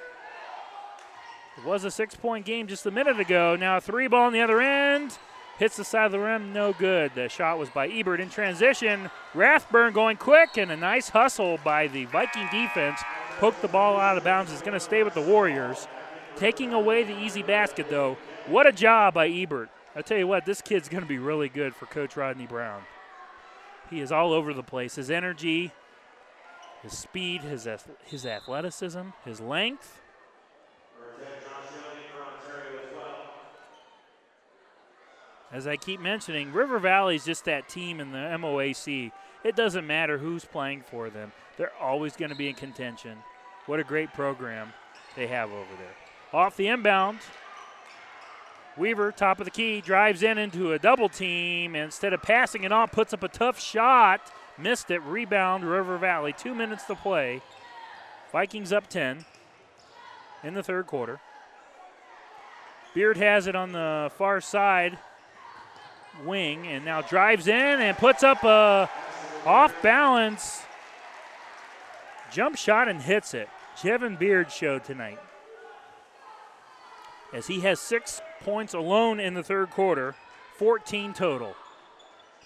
[1.58, 3.56] It was a six point game just a minute ago.
[3.56, 5.18] Now a three ball on the other end.
[5.60, 7.12] Hits the side of the rim, no good.
[7.16, 9.12] The shot was by Ebert in transition.
[9.34, 13.02] Rathburn going quick and a nice hustle by the Viking defense.
[13.40, 14.54] Poked the ball out of bounds.
[14.54, 15.90] It's going to stay with the Warriors.
[16.38, 18.16] Taking away the easy basket, though.
[18.48, 19.70] What a job by Ebert.
[19.98, 22.84] I tell you what, this kid's going to be really good for Coach Rodney Brown.
[23.90, 24.96] He is all over the place.
[24.96, 25.74] His energy,
[26.82, 27.68] his speed, his
[28.06, 30.00] his athleticism, his length.
[35.52, 39.12] As I keep mentioning, River Valley is just that team in the MOAC.
[39.44, 43.18] It doesn't matter who's playing for them, they're always going to be in contention.
[43.66, 44.74] What a great program
[45.16, 46.40] they have over there.
[46.40, 47.20] Off the inbound,
[48.78, 51.76] Weaver, top of the key, drives in into a double team.
[51.76, 54.32] Instead of passing it off, puts up a tough shot.
[54.58, 55.02] Missed it.
[55.02, 56.34] Rebound, River Valley.
[56.34, 57.42] Two minutes to play.
[58.32, 59.26] Vikings up 10
[60.44, 61.20] in the third quarter.
[62.94, 64.98] Beard has it on the far side
[66.26, 68.90] wing and now drives in and puts up a
[69.46, 70.64] off balance
[72.32, 73.50] jump shot and hits it.
[73.78, 75.20] Jevin Beard showed tonight
[77.34, 80.16] as he has six points alone in the third quarter,
[80.58, 81.56] 14 total.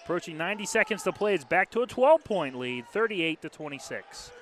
[0.02, 4.32] Approaching 90 seconds to play, it's back to a 12 point lead, 38 to 26.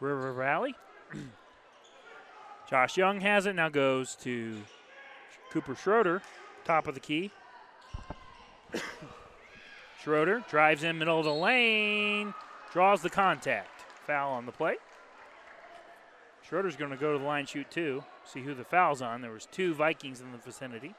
[0.00, 0.74] River Valley.
[2.70, 4.60] Josh Young has it, now goes to
[5.50, 6.20] Cooper Schroeder,
[6.64, 7.30] top of the key.
[10.02, 12.34] Schroeder drives in middle of the lane,
[12.72, 13.84] draws the contact.
[14.06, 14.76] Foul on the play.
[16.42, 19.20] Schroeder's going to go to the line shoot two see who the foul's on.
[19.20, 20.94] There was two Vikings in the vicinity.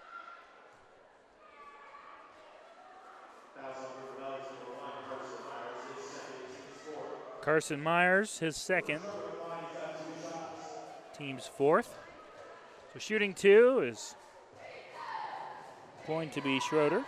[7.41, 9.01] Carson Myers, his second.
[11.17, 11.97] Team's fourth.
[12.93, 14.15] So shooting two is
[16.05, 17.03] going to be Schroeder.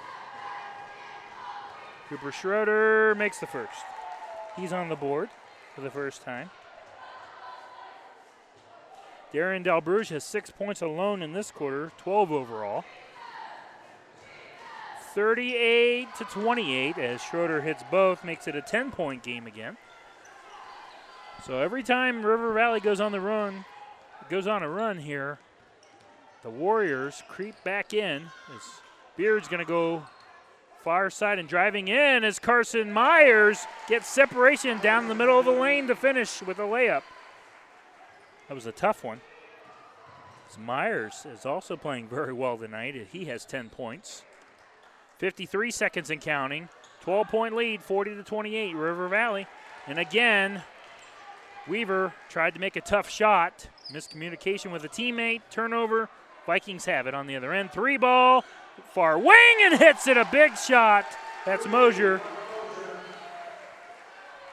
[2.09, 3.83] Cooper Schroeder makes the first.
[4.55, 5.29] He's on the board
[5.75, 6.49] for the first time.
[9.31, 12.83] Darren Delbruge has six points alone in this quarter, 12 overall.
[15.13, 19.77] 38 to 28 as Schroeder hits both, makes it a 10 point game again.
[21.45, 23.65] So every time River Valley goes on the run,
[24.29, 25.37] goes on a run here,
[26.41, 28.23] the Warriors creep back in
[28.55, 28.61] as
[29.15, 30.03] Beard's going to go
[30.83, 35.51] far side and driving in as Carson Myers gets separation down the middle of the
[35.51, 37.03] lane to finish with a layup.
[38.47, 39.21] That was a tough one.
[40.57, 42.95] Myers is also playing very well tonight.
[43.11, 44.23] He has 10 points.
[45.19, 46.69] 53 seconds and counting.
[47.01, 49.47] 12 point lead, 40 to 28, River Valley.
[49.87, 50.63] And again,
[51.67, 53.69] Weaver tried to make a tough shot.
[53.91, 55.41] Miscommunication with a teammate.
[55.51, 56.09] Turnover.
[56.45, 57.71] Vikings have it on the other end.
[57.71, 58.43] Three ball,
[58.93, 60.17] far wing, and hits it.
[60.17, 61.05] A big shot.
[61.45, 62.21] That's Mosier.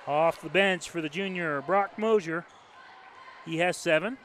[0.07, 2.45] Off the bench for the junior, Brock Mosier.
[3.45, 4.19] He has seven.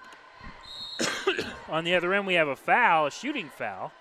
[1.69, 3.91] On the other end, we have a foul, a shooting foul,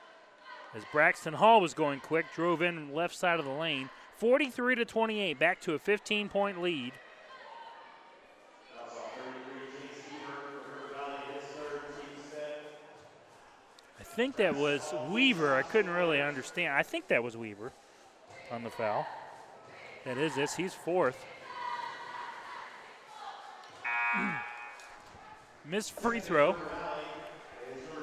[0.74, 3.90] as Braxton Hall was going quick, drove in left side of the lane.
[4.16, 6.93] 43 to 28, back to a 15 point lead.
[14.11, 15.55] Think that was Weaver.
[15.55, 16.74] I couldn't really understand.
[16.74, 17.73] I think that was Weaver
[18.51, 19.07] on the foul.
[20.05, 20.57] That is this.
[20.57, 21.24] He's fourth.
[25.65, 26.57] Missed free throw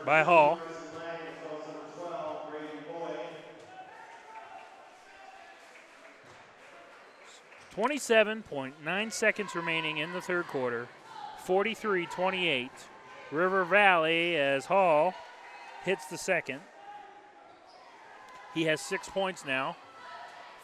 [0.05, 0.59] by Hall.
[7.71, 10.87] Twenty-seven point nine seconds remaining in the third quarter.
[11.45, 12.69] 43-28.
[13.31, 15.13] River Valley as Hall
[15.87, 16.59] hits the second.
[18.53, 19.77] He has six points now.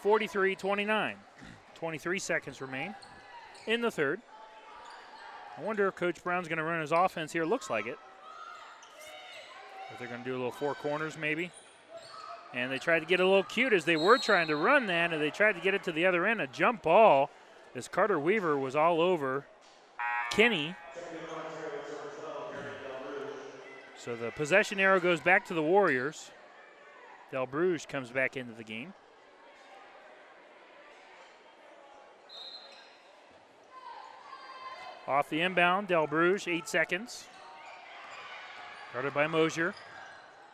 [0.04, 1.14] 43-29.
[1.76, 2.94] 23 seconds remain
[3.66, 4.20] in the third.
[5.58, 7.46] I wonder if Coach Brown's going to run his offense here.
[7.46, 7.98] Looks like it.
[9.94, 11.52] If they're going to do a little four corners maybe.
[12.54, 15.14] And they tried to get a little cute as they were trying to run that,
[15.14, 16.42] and they tried to get it to the other end.
[16.42, 17.30] A jump ball
[17.74, 19.46] as Carter Weaver was all over
[20.32, 20.76] Kinney.
[24.04, 26.32] So the possession arrow goes back to the Warriors.
[27.32, 28.94] Del Bruges comes back into the game.
[35.08, 37.24] Off the inbound, Del Bruges, eight seconds.
[38.92, 39.74] Guarded by Mosier.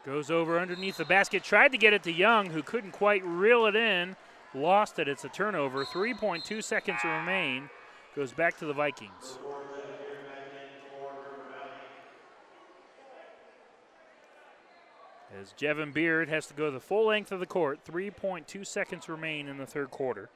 [0.06, 1.44] Goes over underneath the basket.
[1.44, 4.16] Tried to get it to Young, who couldn't quite reel it in.
[4.54, 5.08] Lost it.
[5.08, 5.86] It's a turnover.
[5.86, 7.72] 3.2 seconds remain.
[8.16, 9.40] Goes back to the Vikings.
[15.40, 17.80] As Jevin Beard has to go the full length of the court.
[17.86, 20.30] 3.2 seconds remain in the third quarter.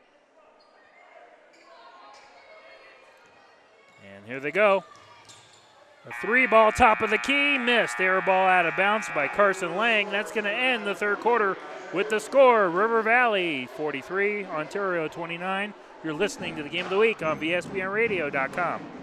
[4.15, 4.83] And here they go.
[6.07, 7.99] A three ball top of the key, missed.
[7.99, 10.09] Air ball out of bounds by Carson Lang.
[10.09, 11.57] That's going to end the third quarter
[11.93, 15.73] with the score River Valley 43, Ontario 29.
[16.03, 19.02] You're listening to the game of the week on VSBNradio.com.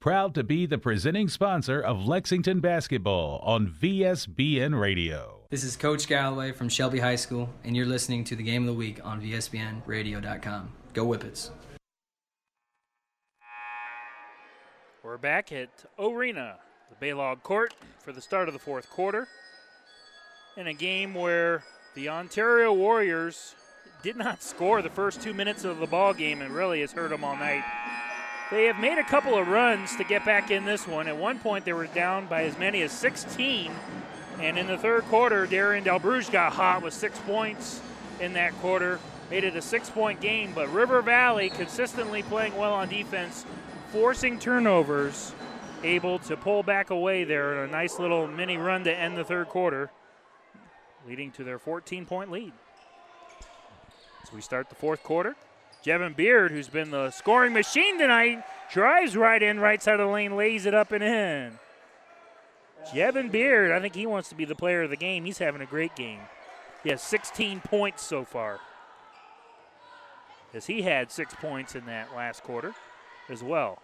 [0.00, 5.38] Proud to be the presenting sponsor of Lexington basketball on VSBN Radio.
[5.50, 8.66] This is Coach Galloway from Shelby High School, and you're listening to the Game of
[8.66, 10.72] the Week on VSBNradio.com.
[10.92, 11.50] Go Whippets.
[15.02, 16.58] We're back at Arena,
[16.90, 19.26] the Baylog Court, for the start of the fourth quarter.
[20.58, 21.64] In a game where
[21.94, 23.54] the Ontario Warriors
[24.02, 27.08] did not score the first two minutes of the ball game and really has hurt
[27.08, 27.64] them all night.
[28.50, 31.06] They have made a couple of runs to get back in this one.
[31.06, 33.70] At one point, they were down by as many as 16.
[34.40, 37.82] And in the third quarter, Darian Delbruge got hot with six points
[38.20, 39.00] in that quarter,
[39.30, 40.52] made it a six point game.
[40.54, 43.44] But River Valley consistently playing well on defense,
[43.90, 45.34] forcing turnovers,
[45.84, 49.24] able to pull back away there in a nice little mini run to end the
[49.24, 49.90] third quarter,
[51.06, 52.52] leading to their 14 point lead.
[54.22, 55.36] As we start the fourth quarter,
[55.88, 60.12] Jevin Beard, who's been the scoring machine tonight, drives right in, right side of the
[60.12, 61.58] lane, lays it up and in.
[62.92, 65.24] Jevin Beard, I think he wants to be the player of the game.
[65.24, 66.20] He's having a great game.
[66.84, 68.60] He has 16 points so far.
[70.52, 72.74] As he had six points in that last quarter
[73.30, 73.78] as well.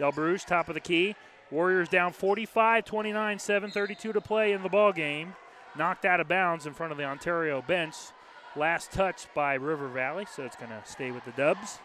[0.00, 1.14] Del Bruce, top of the key.
[1.52, 5.36] Warriors down 45 29, 7.32 to play in the ball game.
[5.78, 7.94] Knocked out of bounds in front of the Ontario bench.
[8.56, 11.78] Last touch by River Valley, so it's going to stay with the Dubs.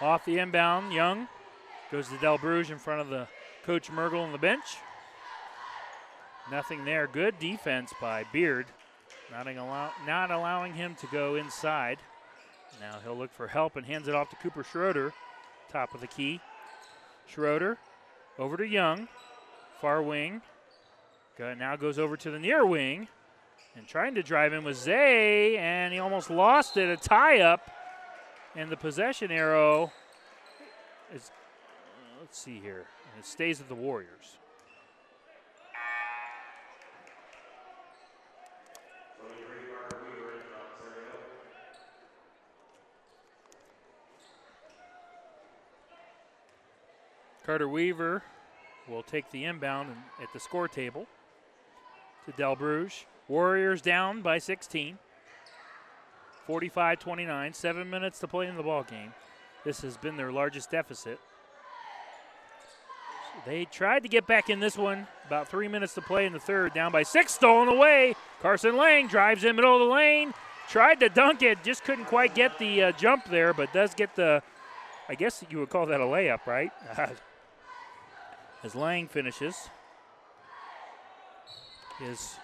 [0.00, 1.26] Off the inbound, Young
[1.90, 3.26] goes to Del Bruges in front of the
[3.64, 4.76] coach Mergel on the bench.
[6.52, 7.08] Nothing there.
[7.08, 8.66] Good defense by Beard,
[9.32, 11.98] not, allow, not allowing him to go inside.
[12.80, 15.12] Now he'll look for help and hands it off to Cooper Schroeder,
[15.70, 16.40] top of the key.
[17.26, 17.78] Schroeder
[18.38, 19.08] over to Young,
[19.80, 20.42] far wing.
[21.38, 23.08] Now goes over to the near wing
[23.76, 26.88] and trying to drive in with Zay, and he almost lost it.
[26.88, 27.70] A tie up,
[28.54, 29.90] and the possession arrow
[31.12, 31.30] is,
[32.20, 34.38] let's see here, and it stays with the Warriors.
[47.54, 48.20] Carter Weaver
[48.88, 51.06] will take the inbound at the score table
[52.26, 53.04] to Del Bruges.
[53.28, 54.98] Warriors down by 16.
[56.48, 59.12] 45 29, seven minutes to play in the ball game.
[59.64, 61.20] This has been their largest deficit.
[63.46, 65.06] They tried to get back in this one.
[65.24, 66.74] About three minutes to play in the third.
[66.74, 68.16] Down by six, stolen away.
[68.42, 70.34] Carson Lang drives in middle of the lane.
[70.68, 74.16] Tried to dunk it, just couldn't quite get the uh, jump there, but does get
[74.16, 74.42] the.
[75.08, 76.72] I guess you would call that a layup, right?
[78.64, 79.68] As Lang finishes
[82.00, 82.36] his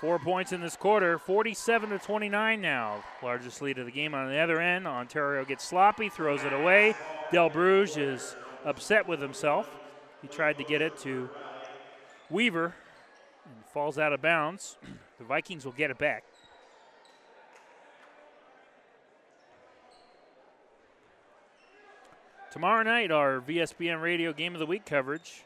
[0.00, 3.02] Four points in this quarter, 47 to 29 now.
[3.20, 4.86] Largest lead of the game on the other end.
[4.86, 6.94] Ontario gets sloppy, throws it away.
[7.32, 9.68] Del Bruges is upset with himself.
[10.22, 11.28] He tried to get it to
[12.30, 12.76] Weaver
[13.44, 14.76] and falls out of bounds.
[15.18, 16.22] The Vikings will get it back.
[22.58, 25.44] Tomorrow night, our VSBN Radio Game of the Week coverage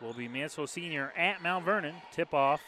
[0.00, 1.96] will be Mansfield Senior at Mount Vernon.
[2.14, 2.62] Tip off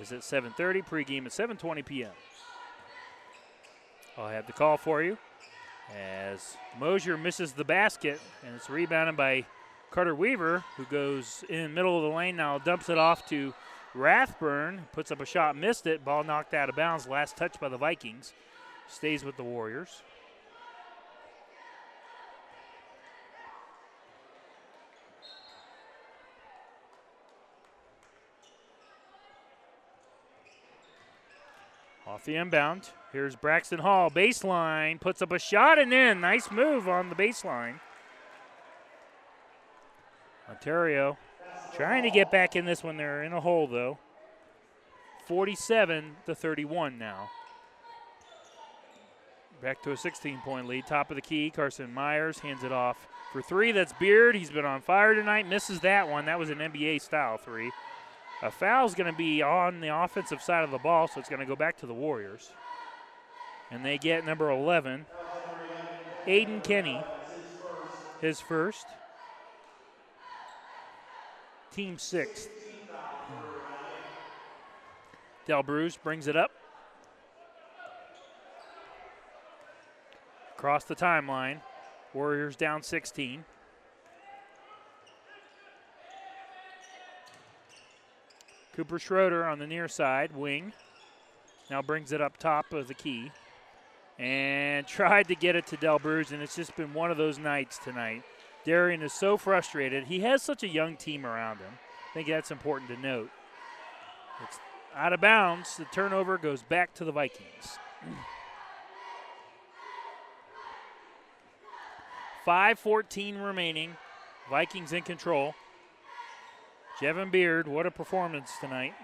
[0.00, 2.10] is at 7.30, pregame at 7.20 p.m.
[4.18, 5.16] I'll have the call for you
[5.96, 9.46] as Mosier misses the basket, and it's rebounded by
[9.92, 13.54] Carter Weaver, who goes in the middle of the lane now, dumps it off to
[13.94, 17.68] Rathburn, puts up a shot, missed it, ball knocked out of bounds, last touch by
[17.68, 18.32] the Vikings,
[18.88, 20.02] stays with the Warriors.
[32.24, 32.90] The inbound.
[33.12, 34.10] Here's Braxton Hall.
[34.10, 35.00] Baseline.
[35.00, 36.20] Puts up a shot and in.
[36.20, 37.80] Nice move on the baseline.
[40.48, 41.16] Ontario
[41.74, 42.96] trying to get back in this one.
[42.96, 43.98] They're in a hole, though.
[45.26, 47.30] 47 to 31 now.
[49.62, 50.86] Back to a 16 point lead.
[50.86, 53.72] Top of the key, Carson Myers hands it off for three.
[53.72, 54.34] That's Beard.
[54.34, 55.48] He's been on fire tonight.
[55.48, 56.26] Misses that one.
[56.26, 57.70] That was an NBA style three.
[58.42, 61.40] A foul's going to be on the offensive side of the ball, so it's going
[61.40, 62.50] to go back to the Warriors.
[63.70, 65.06] And they get number 11,
[66.26, 67.00] Aiden Kenny,
[68.20, 68.86] his first.
[71.72, 72.48] Team sixth.
[75.46, 76.52] Del Bruce brings it up.
[80.56, 81.60] Across the timeline.
[82.12, 83.44] Warriors down 16.
[88.74, 90.72] Cooper Schroeder on the near side, wing.
[91.70, 93.30] Now brings it up top of the key.
[94.18, 97.38] And tried to get it to Del Bruce, and it's just been one of those
[97.38, 98.22] nights tonight.
[98.64, 100.04] Darian is so frustrated.
[100.04, 101.72] He has such a young team around him.
[102.10, 103.30] I think that's important to note.
[104.42, 104.58] It's
[104.94, 105.76] out of bounds.
[105.76, 107.78] The turnover goes back to the Vikings.
[112.46, 113.96] 5:14 remaining.
[114.50, 115.54] Vikings in control.
[117.00, 118.94] Jevin Beard, what a performance tonight.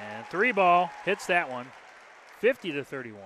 [0.00, 1.66] And three ball hits that one.
[2.40, 3.20] 50 to 31.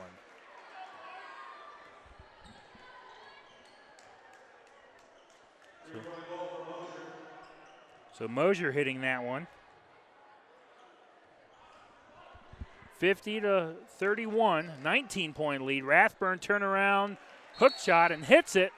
[5.92, 5.98] So,
[8.18, 9.46] so Mosier hitting that one.
[12.98, 15.84] 50 to 31, 19 point lead.
[15.84, 17.18] Rathburn turnaround,
[17.56, 18.70] hook shot, and hits it.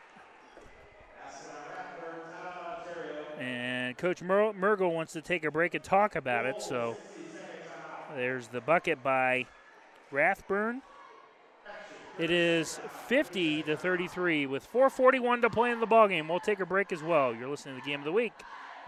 [3.95, 6.61] And Coach Mer- Mergel wants to take a break and talk about it.
[6.61, 6.97] So
[8.17, 9.47] there's the bucket by
[10.11, 10.83] Rathburn.
[12.19, 16.29] It is 50 to 33 with 4:41 to play in the ballgame.
[16.29, 17.33] We'll take a break as well.
[17.33, 18.33] You're listening to the game of the week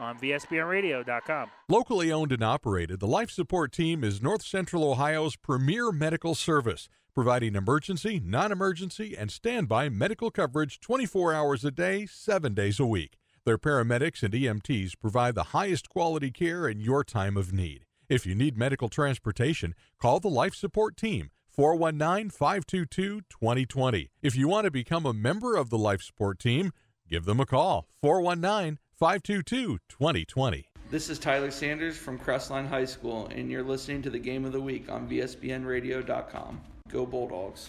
[0.01, 1.51] on VSBNRadio.com.
[1.69, 6.89] Locally owned and operated, the Life Support Team is North Central Ohio's premier medical service,
[7.15, 12.87] providing emergency, non emergency, and standby medical coverage 24 hours a day, 7 days a
[12.87, 13.19] week.
[13.47, 17.85] Their paramedics and EMTs provide the highest quality care in your time of need.
[18.09, 21.31] If you need medical transportation, call the Life Support Team.
[21.47, 24.11] 419 522 2020.
[24.21, 26.73] If you want to become a member of the Life Support Team,
[27.09, 30.67] give them a call 419 522 2020.
[30.91, 34.51] This is Tyler Sanders from Crestline High School, and you're listening to the Game of
[34.51, 36.61] the Week on VSBNRadio.com.
[36.89, 37.69] Go Bulldogs.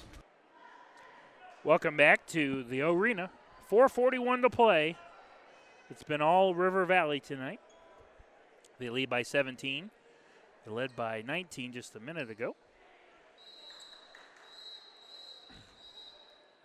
[1.63, 3.29] Welcome back to the arena.
[3.69, 4.97] 441 to play.
[5.89, 7.61] It's been all River Valley tonight.
[8.77, 9.89] They lead by 17.
[10.65, 12.55] They led by 19 just a minute ago.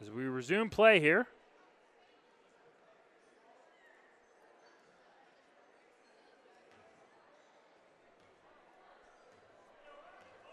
[0.00, 1.28] As we resume play here.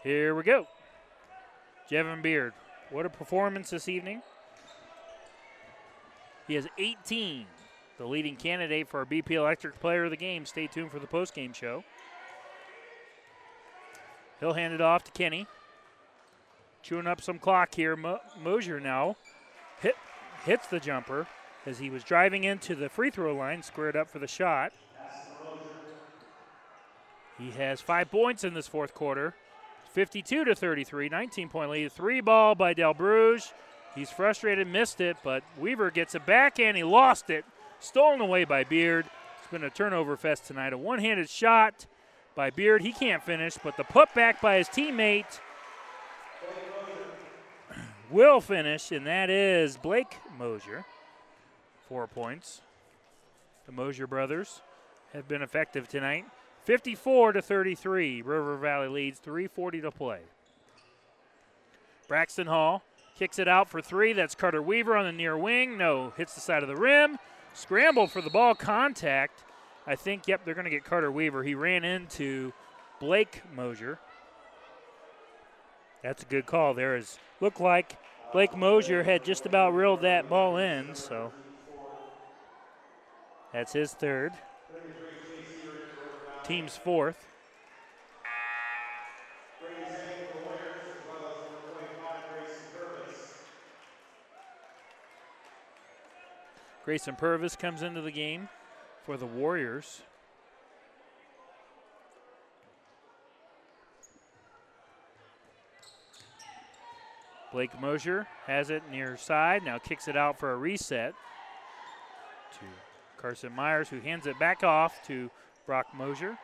[0.04, 0.66] Here we go.
[1.90, 2.52] Jevin Beard.
[2.90, 4.22] What a performance this evening.
[6.46, 7.46] He has 18,
[8.00, 10.46] the leading candidate for our BP Electric Player of the Game.
[10.46, 11.84] Stay tuned for the post-game show.
[14.40, 15.46] He'll hand it off to Kenny.
[16.82, 17.96] Chewing up some clock here.
[17.96, 19.16] Mo- Mosier now
[19.82, 19.96] hit,
[20.46, 21.26] hits the jumper
[21.66, 24.72] as he was driving into the free throw line, squared up for the shot.
[27.38, 29.34] He has five points in this fourth quarter.
[29.92, 31.92] 52 to 33, 19 point lead.
[31.92, 33.52] Three ball by Del Bruges.
[33.94, 37.44] He's frustrated, missed it, but Weaver gets it back and he lost it.
[37.80, 39.06] Stolen away by Beard.
[39.38, 40.74] It's been a turnover fest tonight.
[40.74, 41.86] A one handed shot
[42.34, 42.82] by Beard.
[42.82, 45.40] He can't finish, but the putback by his teammate
[48.10, 50.84] will finish, and that is Blake Mosier.
[51.88, 52.60] Four points.
[53.64, 54.60] The Mosier brothers
[55.14, 56.26] have been effective tonight.
[56.64, 58.20] 54 to 33.
[58.20, 60.20] River Valley leads 340 to play.
[62.08, 62.82] Braxton Hall
[63.18, 64.12] kicks it out for three.
[64.12, 65.78] That's Carter Weaver on the near wing.
[65.78, 67.18] No, hits the side of the rim.
[67.52, 69.44] Scramble for the ball contact.
[69.86, 71.42] I think, yep, they're going to get Carter Weaver.
[71.42, 72.52] He ran into
[73.00, 73.98] Blake Mosier.
[76.02, 76.96] That's a good call there.
[76.96, 77.98] Is looked like
[78.32, 81.32] Blake Mosier had just about reeled that ball in, so
[83.52, 84.32] that's his third.
[86.44, 87.26] Team's fourth.
[96.90, 98.48] Grayson Purvis comes into the game
[99.06, 100.02] for the Warriors.
[107.52, 111.14] Blake Mosier has it near side, now kicks it out for a reset
[112.54, 112.66] to
[113.16, 115.30] Carson Myers, who hands it back off to
[115.66, 116.36] Brock Mosier.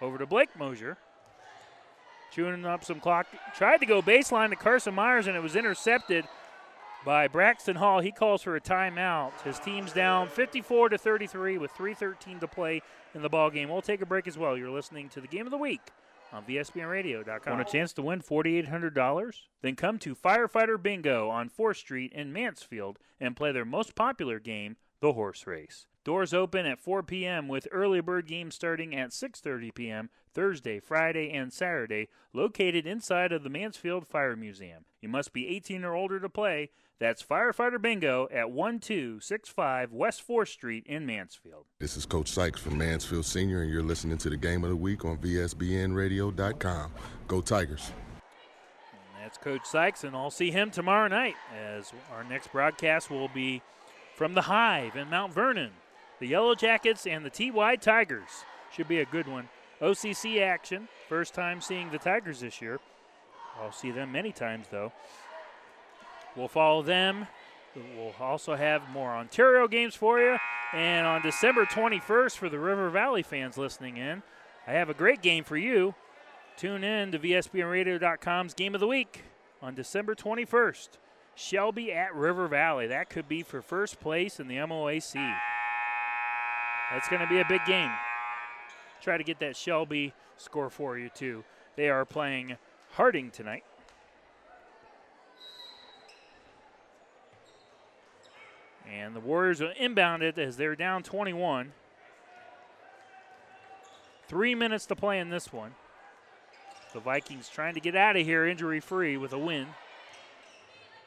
[0.00, 0.96] Over to Blake Mosier.
[2.32, 3.26] Chewing up some clock.
[3.54, 6.24] Tried to go baseline to Carson Myers, and it was intercepted
[7.04, 8.00] by Braxton Hall.
[8.00, 9.32] He calls for a timeout.
[9.42, 12.82] His team's down 54 to 33 with 3:13 to play
[13.14, 13.68] in the ball game.
[13.68, 14.56] We'll take a break as well.
[14.56, 15.80] You're listening to the game of the week
[16.32, 17.56] on VSBNRadio.com.
[17.56, 19.48] Want a chance to win $4,800?
[19.62, 24.38] Then come to Firefighter Bingo on 4th Street in Mansfield and play their most popular
[24.38, 25.86] game, the horse race.
[26.10, 27.46] Doors open at 4 p.m.
[27.46, 30.10] with early bird games starting at 6:30 p.m.
[30.34, 34.86] Thursday, Friday, and Saturday, located inside of the Mansfield Fire Museum.
[35.00, 36.70] You must be 18 or older to play.
[36.98, 41.66] That's Firefighter Bingo at 1265 West 4th Street in Mansfield.
[41.78, 44.74] This is Coach Sykes from Mansfield Senior, and you're listening to the Game of the
[44.74, 46.90] Week on VSBNRadio.com.
[47.28, 47.92] Go Tigers.
[48.92, 53.28] And that's Coach Sykes, and I'll see him tomorrow night as our next broadcast will
[53.28, 53.62] be
[54.16, 55.70] from the Hive in Mount Vernon.
[56.20, 58.44] The Yellow Jackets and the TY Tigers.
[58.74, 59.48] Should be a good one.
[59.80, 60.88] OCC action.
[61.08, 62.78] First time seeing the Tigers this year.
[63.58, 64.92] I'll see them many times, though.
[66.36, 67.26] We'll follow them.
[67.74, 70.36] We'll also have more Ontario games for you.
[70.74, 74.22] And on December 21st, for the River Valley fans listening in,
[74.66, 75.94] I have a great game for you.
[76.56, 79.24] Tune in to VSBNRadio.com's Game of the Week
[79.62, 80.90] on December 21st.
[81.34, 82.86] Shelby at River Valley.
[82.86, 85.16] That could be for first place in the MOAC.
[86.90, 87.90] That's going to be a big game.
[89.00, 91.44] Try to get that Shelby score for you, too.
[91.76, 92.56] They are playing
[92.92, 93.62] Harding tonight.
[98.90, 101.72] And the Warriors will inbound it as they're down 21.
[104.26, 105.74] Three minutes to play in this one.
[106.92, 109.68] The Vikings trying to get out of here injury free with a win.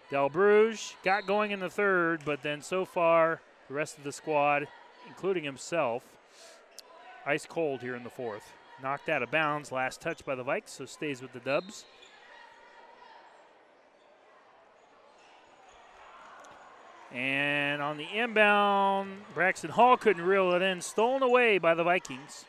[0.09, 4.11] Del Bruges got going in the third, but then so far, the rest of the
[4.13, 4.67] squad,
[5.07, 6.03] including himself,
[7.25, 8.53] ice cold here in the fourth.
[8.81, 11.85] Knocked out of bounds, last touch by the Vikes, so stays with the Dubs.
[17.13, 20.81] And on the inbound, Braxton Hall couldn't reel it in.
[20.81, 22.45] Stolen away by the Vikings.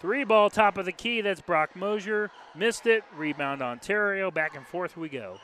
[0.00, 1.20] Three ball top of the key.
[1.20, 2.30] That's Brock Mosier.
[2.54, 3.04] Missed it.
[3.14, 4.30] Rebound Ontario.
[4.30, 5.38] Back and forth we go.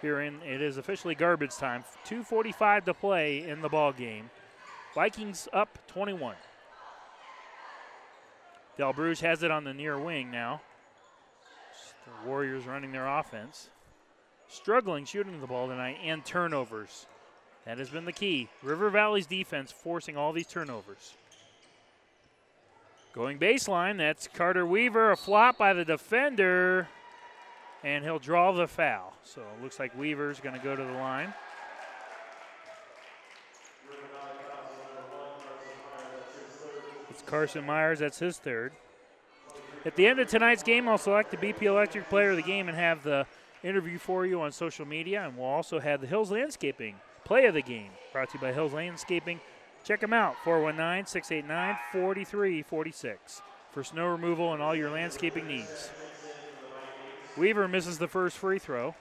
[0.00, 1.84] Here in it is officially garbage time.
[2.04, 4.30] 2:45 to play in the ball game.
[4.94, 6.34] Vikings up 21.
[8.76, 10.60] Del Bruges has it on the near wing now.
[12.04, 13.70] The Warriors running their offense.
[14.48, 17.06] Struggling shooting the ball tonight and turnovers.
[17.64, 18.48] That has been the key.
[18.62, 21.14] River Valley's defense forcing all these turnovers.
[23.14, 25.12] Going baseline, that's Carter Weaver.
[25.12, 26.88] A flop by the defender,
[27.84, 29.14] and he'll draw the foul.
[29.22, 31.32] So it looks like Weaver's going to go to the line.
[37.32, 38.72] Carson Myers, that's his third.
[39.86, 42.68] At the end of tonight's game, I'll select the BP Electric player of the game
[42.68, 43.24] and have the
[43.64, 47.54] interview for you on social media, and we'll also have the Hills Landscaping play of
[47.54, 49.40] the game brought to you by Hills Landscaping.
[49.82, 53.40] Check them out, 419 689 4346
[53.70, 55.90] for snow removal and all your landscaping needs.
[57.38, 58.94] Weaver misses the first free throw.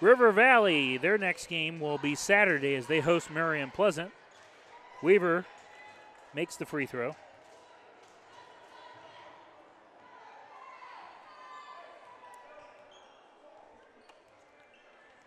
[0.00, 4.12] River Valley, their next game will be Saturday as they host Marion Pleasant.
[5.02, 5.46] Weaver
[6.34, 7.16] makes the free throw.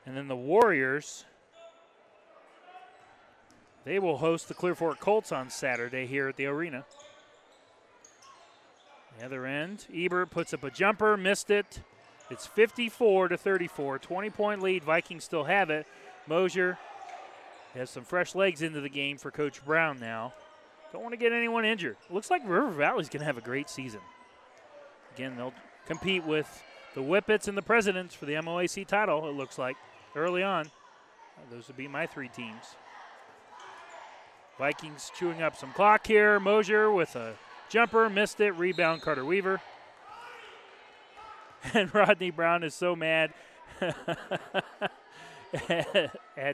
[0.05, 1.25] And then the Warriors,
[3.85, 6.85] they will host the Clear Fork Colts on Saturday here at the arena.
[9.17, 11.81] The other end, Ebert puts up a jumper, missed it.
[12.29, 14.83] It's 54 to 34, 20 point lead.
[14.83, 15.87] Vikings still have it.
[16.27, 16.77] Mosier
[17.73, 20.33] has some fresh legs into the game for Coach Brown now.
[20.91, 21.97] Don't want to get anyone injured.
[22.09, 24.01] Looks like River Valley's going to have a great season.
[25.15, 25.53] Again, they'll
[25.85, 26.63] compete with
[26.95, 29.77] the Whippets and the Presidents for the MOAC title, it looks like,
[30.15, 30.69] early on.
[31.51, 32.75] Those would be my three teams.
[34.57, 36.39] Vikings chewing up some clock here.
[36.39, 37.35] Mosier with a
[37.69, 38.51] jumper, missed it.
[38.51, 39.61] Rebound, Carter Weaver.
[41.73, 43.33] And Rodney Brown is so mad
[43.81, 43.97] at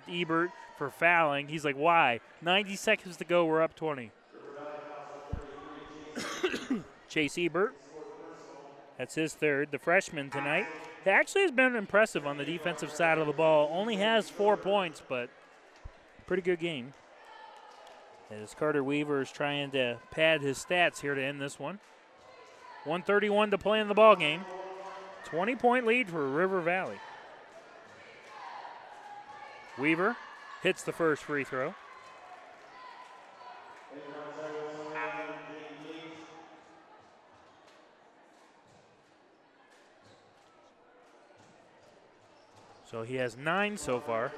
[0.09, 1.47] Ebert for fouling.
[1.47, 2.21] He's like, why?
[2.41, 4.11] 90 seconds to go, we're up 20.
[7.09, 7.75] Chase Ebert.
[8.97, 9.71] That's his third.
[9.71, 10.67] The freshman tonight.
[11.03, 13.69] He actually has been impressive on the defensive side of the ball.
[13.71, 15.29] Only has four points, but
[16.25, 16.93] pretty good game.
[18.31, 21.79] As Carter Weaver is trying to pad his stats here to end this one.
[22.85, 24.41] 131 to play in the ball game.
[25.25, 26.99] 20 point lead for River Valley.
[29.77, 30.15] Weaver
[30.63, 31.73] hits the first free throw.
[42.89, 44.31] So he has nine so far.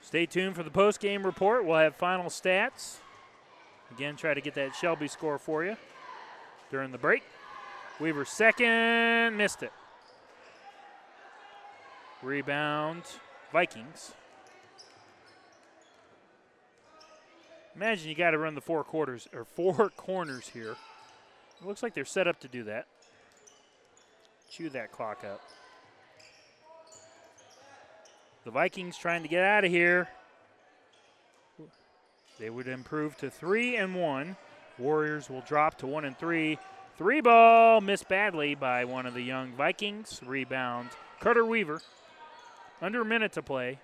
[0.00, 1.66] Stay tuned for the post-game report.
[1.66, 2.96] We'll have final stats.
[3.90, 5.76] Again, try to get that Shelby score for you
[6.70, 7.22] during the break.
[7.98, 9.72] Weaver second, missed it.
[12.22, 13.02] Rebound,
[13.52, 14.12] Vikings.
[17.74, 20.76] Imagine you got to run the four quarters or four corners here.
[21.60, 22.86] It looks like they're set up to do that.
[24.50, 25.40] Chew that clock up.
[28.44, 30.08] The Vikings trying to get out of here.
[32.38, 34.36] They would improve to three and one.
[34.80, 36.58] Warriors will drop to one and three.
[36.96, 40.20] Three ball missed badly by one of the young Vikings.
[40.24, 40.90] Rebound
[41.20, 41.82] Carter Weaver.
[42.82, 43.78] Under a minute to play.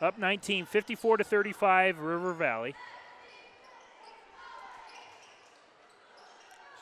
[0.00, 2.74] Up 19, 54 to 35, River Valley.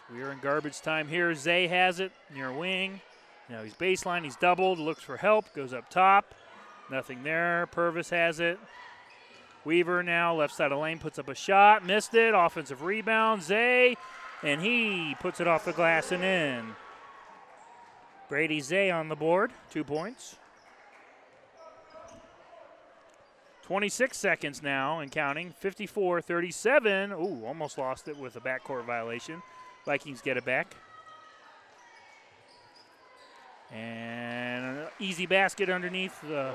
[0.09, 1.35] So we are in garbage time here.
[1.35, 3.01] Zay has it near wing.
[3.49, 4.25] Now he's baseline.
[4.25, 4.79] He's doubled.
[4.79, 5.55] Looks for help.
[5.55, 6.35] Goes up top.
[6.91, 7.67] Nothing there.
[7.71, 8.59] Purvis has it.
[9.65, 11.85] Weaver now left side of lane puts up a shot.
[11.85, 12.35] Missed it.
[12.35, 13.43] Offensive rebound.
[13.43, 13.97] Zay.
[14.43, 16.77] And he puts it off the glass and in.
[18.29, 19.53] Brady Zay on the board.
[19.71, 20.37] Two points.
[23.65, 25.53] 26 seconds now and counting.
[25.53, 27.13] 54 37.
[27.13, 29.43] Ooh, almost lost it with a backcourt violation.
[29.87, 30.75] Vikings get it back.
[33.73, 36.55] And an easy basket underneath the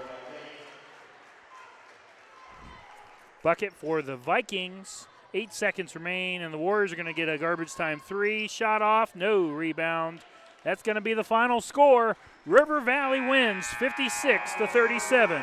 [3.44, 5.07] bucket for the Vikings.
[5.34, 8.48] Eight seconds remain, and the Warriors are going to get a garbage time three.
[8.48, 10.20] Shot off, no rebound.
[10.64, 12.18] That's going to be the final score.
[12.45, 15.41] River Valley wins 56 to 37.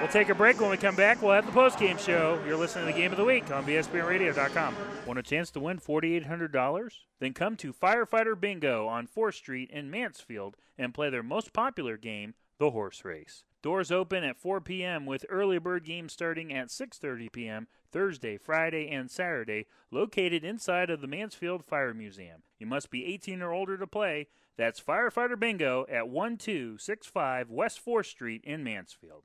[0.00, 0.58] We'll take a break.
[0.58, 2.40] When we come back, we'll have the post-game show.
[2.46, 4.74] You're listening to the Game of the Week on VSBNRadio.com.
[5.06, 6.90] Want a chance to win $4,800?
[7.18, 11.98] Then come to Firefighter Bingo on 4th Street in Mansfield and play their most popular
[11.98, 13.44] game, the horse race.
[13.62, 15.04] Doors open at 4 p.m.
[15.04, 17.68] with early bird games starting at 6:30 p.m.
[17.92, 22.42] Thursday, Friday, and Saturday, located inside of the Mansfield Fire Museum.
[22.58, 24.28] You must be 18 or older to play.
[24.56, 29.24] That's Firefighter Bingo at 1265 West 4th Street in Mansfield.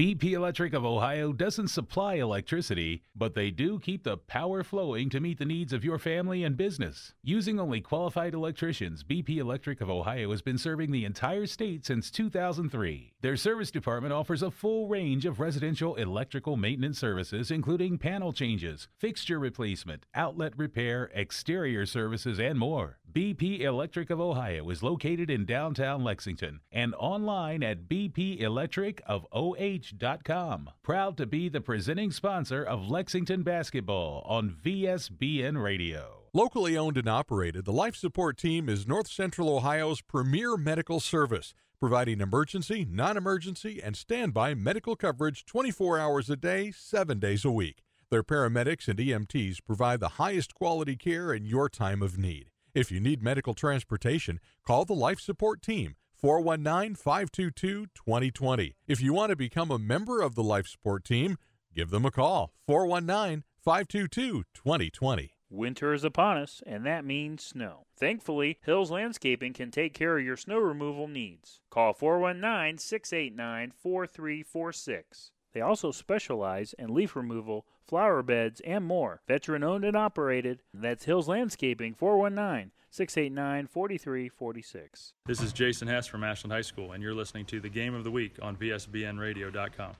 [0.00, 5.20] BP Electric of Ohio doesn't supply electricity, but they do keep the power flowing to
[5.20, 7.12] meet the needs of your family and business.
[7.22, 12.10] Using only qualified electricians, BP Electric of Ohio has been serving the entire state since
[12.10, 13.12] 2003.
[13.20, 18.88] Their service department offers a full range of residential electrical maintenance services, including panel changes,
[18.96, 22.99] fixture replacement, outlet repair, exterior services, and more.
[23.12, 30.70] BP Electric of Ohio is located in downtown Lexington and online at bpelectricofoh.com.
[30.82, 36.20] Proud to be the presenting sponsor of Lexington basketball on VSBN Radio.
[36.32, 41.54] Locally owned and operated, the Life Support Team is North Central Ohio's premier medical service,
[41.80, 47.50] providing emergency, non emergency, and standby medical coverage 24 hours a day, 7 days a
[47.50, 47.82] week.
[48.10, 52.49] Their paramedics and EMTs provide the highest quality care in your time of need.
[52.72, 58.76] If you need medical transportation, call the Life Support Team 419 522 2020.
[58.86, 61.36] If you want to become a member of the Life Support Team,
[61.74, 65.34] give them a call 419 522 2020.
[65.52, 67.86] Winter is upon us, and that means snow.
[67.98, 71.60] Thankfully, Hills Landscaping can take care of your snow removal needs.
[71.70, 75.32] Call 419 689 4346.
[75.52, 79.20] They also specialize in leaf removal, flower beds, and more.
[79.26, 80.62] Veteran owned and operated.
[80.72, 85.14] That's Hills Landscaping 419 689 4346.
[85.26, 88.04] This is Jason Hess from Ashland High School, and you're listening to the Game of
[88.04, 89.92] the Week on VSBNRadio.com.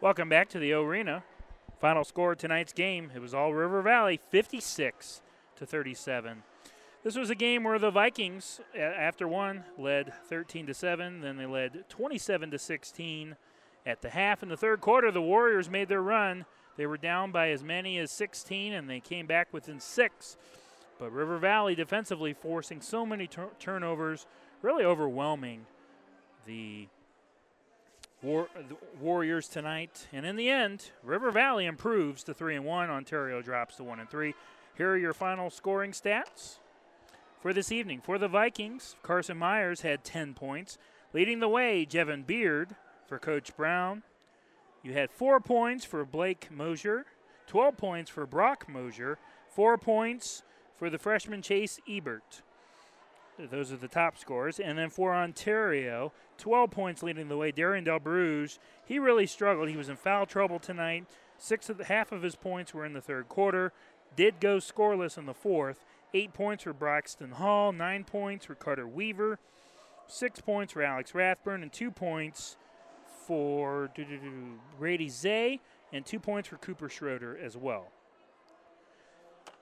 [0.00, 1.22] Welcome back to the Arena.
[1.80, 3.10] Final score tonight's game.
[3.14, 5.22] It was all River Valley, 56
[5.56, 6.42] to 37.
[7.02, 11.20] This was a game where the Vikings, after one, led 13 to 7.
[11.20, 13.36] Then they led 27 to 16
[13.86, 14.42] at the half.
[14.42, 16.44] In the third quarter, the Warriors made their run.
[16.76, 20.36] They were down by as many as 16, and they came back within six.
[20.98, 24.26] But River Valley defensively forcing so many tur- turnovers,
[24.62, 25.66] really overwhelming
[26.46, 26.88] the
[28.22, 30.08] War- the Warriors tonight.
[30.12, 32.90] And in the end, River Valley improves to 3 and 1.
[32.90, 34.34] Ontario drops to 1 and 3.
[34.76, 36.58] Here are your final scoring stats
[37.40, 38.02] for this evening.
[38.02, 40.76] For the Vikings, Carson Myers had 10 points.
[41.14, 42.76] Leading the way, Jevin Beard
[43.10, 44.04] for Coach Brown.
[44.84, 47.04] You had four points for Blake Mosier,
[47.48, 49.18] 12 points for Brock Mosier,
[49.48, 50.44] four points
[50.78, 52.42] for the freshman Chase Ebert.
[53.50, 54.60] Those are the top scores.
[54.60, 57.50] And then for Ontario, 12 points leading the way.
[57.50, 59.68] Darian Del Bruges, he really struggled.
[59.68, 61.06] He was in foul trouble tonight.
[61.36, 63.72] Six of the, half of his points were in the third quarter.
[64.14, 65.84] Did go scoreless in the fourth.
[66.14, 67.72] Eight points for Braxton Hall.
[67.72, 69.40] Nine points for Carter Weaver.
[70.06, 71.62] Six points for Alex Rathburn.
[71.62, 72.56] And two points
[73.30, 73.88] for
[74.76, 75.60] Brady Zay.
[75.92, 77.86] And two points for Cooper Schroeder as well.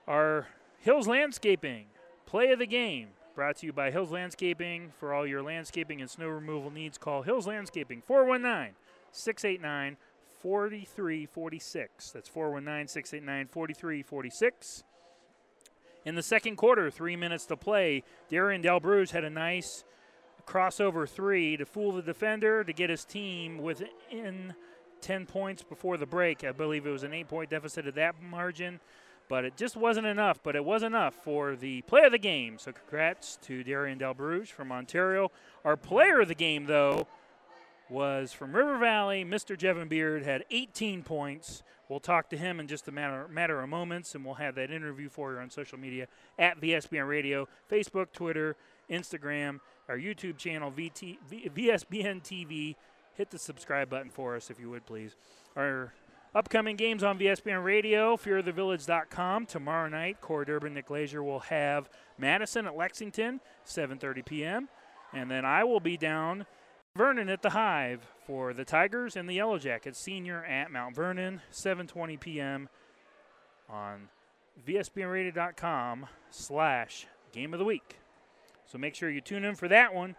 [0.06, 0.46] Our
[0.78, 1.84] Hills Landscaping
[2.24, 4.92] play of the game brought to you by Hills Landscaping.
[4.98, 8.74] For all your landscaping and snow removal needs, call Hills Landscaping 419
[9.12, 9.98] 689
[10.40, 12.10] 4346.
[12.12, 14.84] That's 419 689 4346.
[16.06, 19.84] In the second quarter, three minutes to play, Darian Del had a nice
[20.48, 24.54] crossover three to fool the defender to get his team within
[25.02, 26.42] 10 points before the break.
[26.42, 28.80] I believe it was an eight point deficit at that margin,
[29.28, 30.40] but it just wasn't enough.
[30.42, 32.56] But it was enough for the play of the game.
[32.58, 35.30] So congrats to Darian Delbruge from Ontario.
[35.64, 37.06] Our player of the game, though,
[37.90, 39.24] was from River Valley.
[39.24, 39.56] Mr.
[39.56, 41.62] Jevin Beard had 18 points.
[41.88, 44.70] We'll talk to him in just a matter, matter of moments, and we'll have that
[44.70, 46.06] interview for you on social media
[46.38, 48.56] at VSBN Radio, Facebook, Twitter,
[48.90, 52.77] Instagram, our YouTube channel, VT, v, VSBN TV.
[53.15, 55.16] Hit the subscribe button for us if you would, please.
[55.56, 55.93] Our
[56.35, 59.47] upcoming games on VSBN Radio, fearofthevillage.com.
[59.47, 64.69] Tomorrow night, Corey Durbin, Nick Lazier will have Madison at Lexington, 7.30 p.m.
[65.12, 66.47] And then I will be down
[66.94, 69.98] Vernon at the Hive for the Tigers and the Yellow Jackets.
[69.98, 72.69] Senior at Mount Vernon, 7:20 p.m.
[73.69, 74.09] on
[74.66, 77.97] VSBNradio.com slash Game of the Week.
[78.70, 80.14] So make sure you tune in for that one.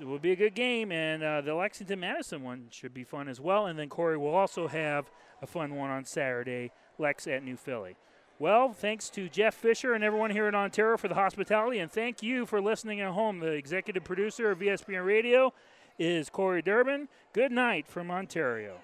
[0.00, 3.28] It will be a good game, and uh, the Lexington Madison one should be fun
[3.28, 3.66] as well.
[3.66, 5.10] And then Corey will also have
[5.40, 7.96] a fun one on Saturday, Lex at New Philly.
[8.38, 12.22] Well, thanks to Jeff Fisher and everyone here in Ontario for the hospitality, and thank
[12.22, 13.38] you for listening at home.
[13.38, 15.52] The executive producer of VSBN Radio
[15.98, 17.08] is Corey Durbin.
[17.34, 18.80] Good night from Ontario.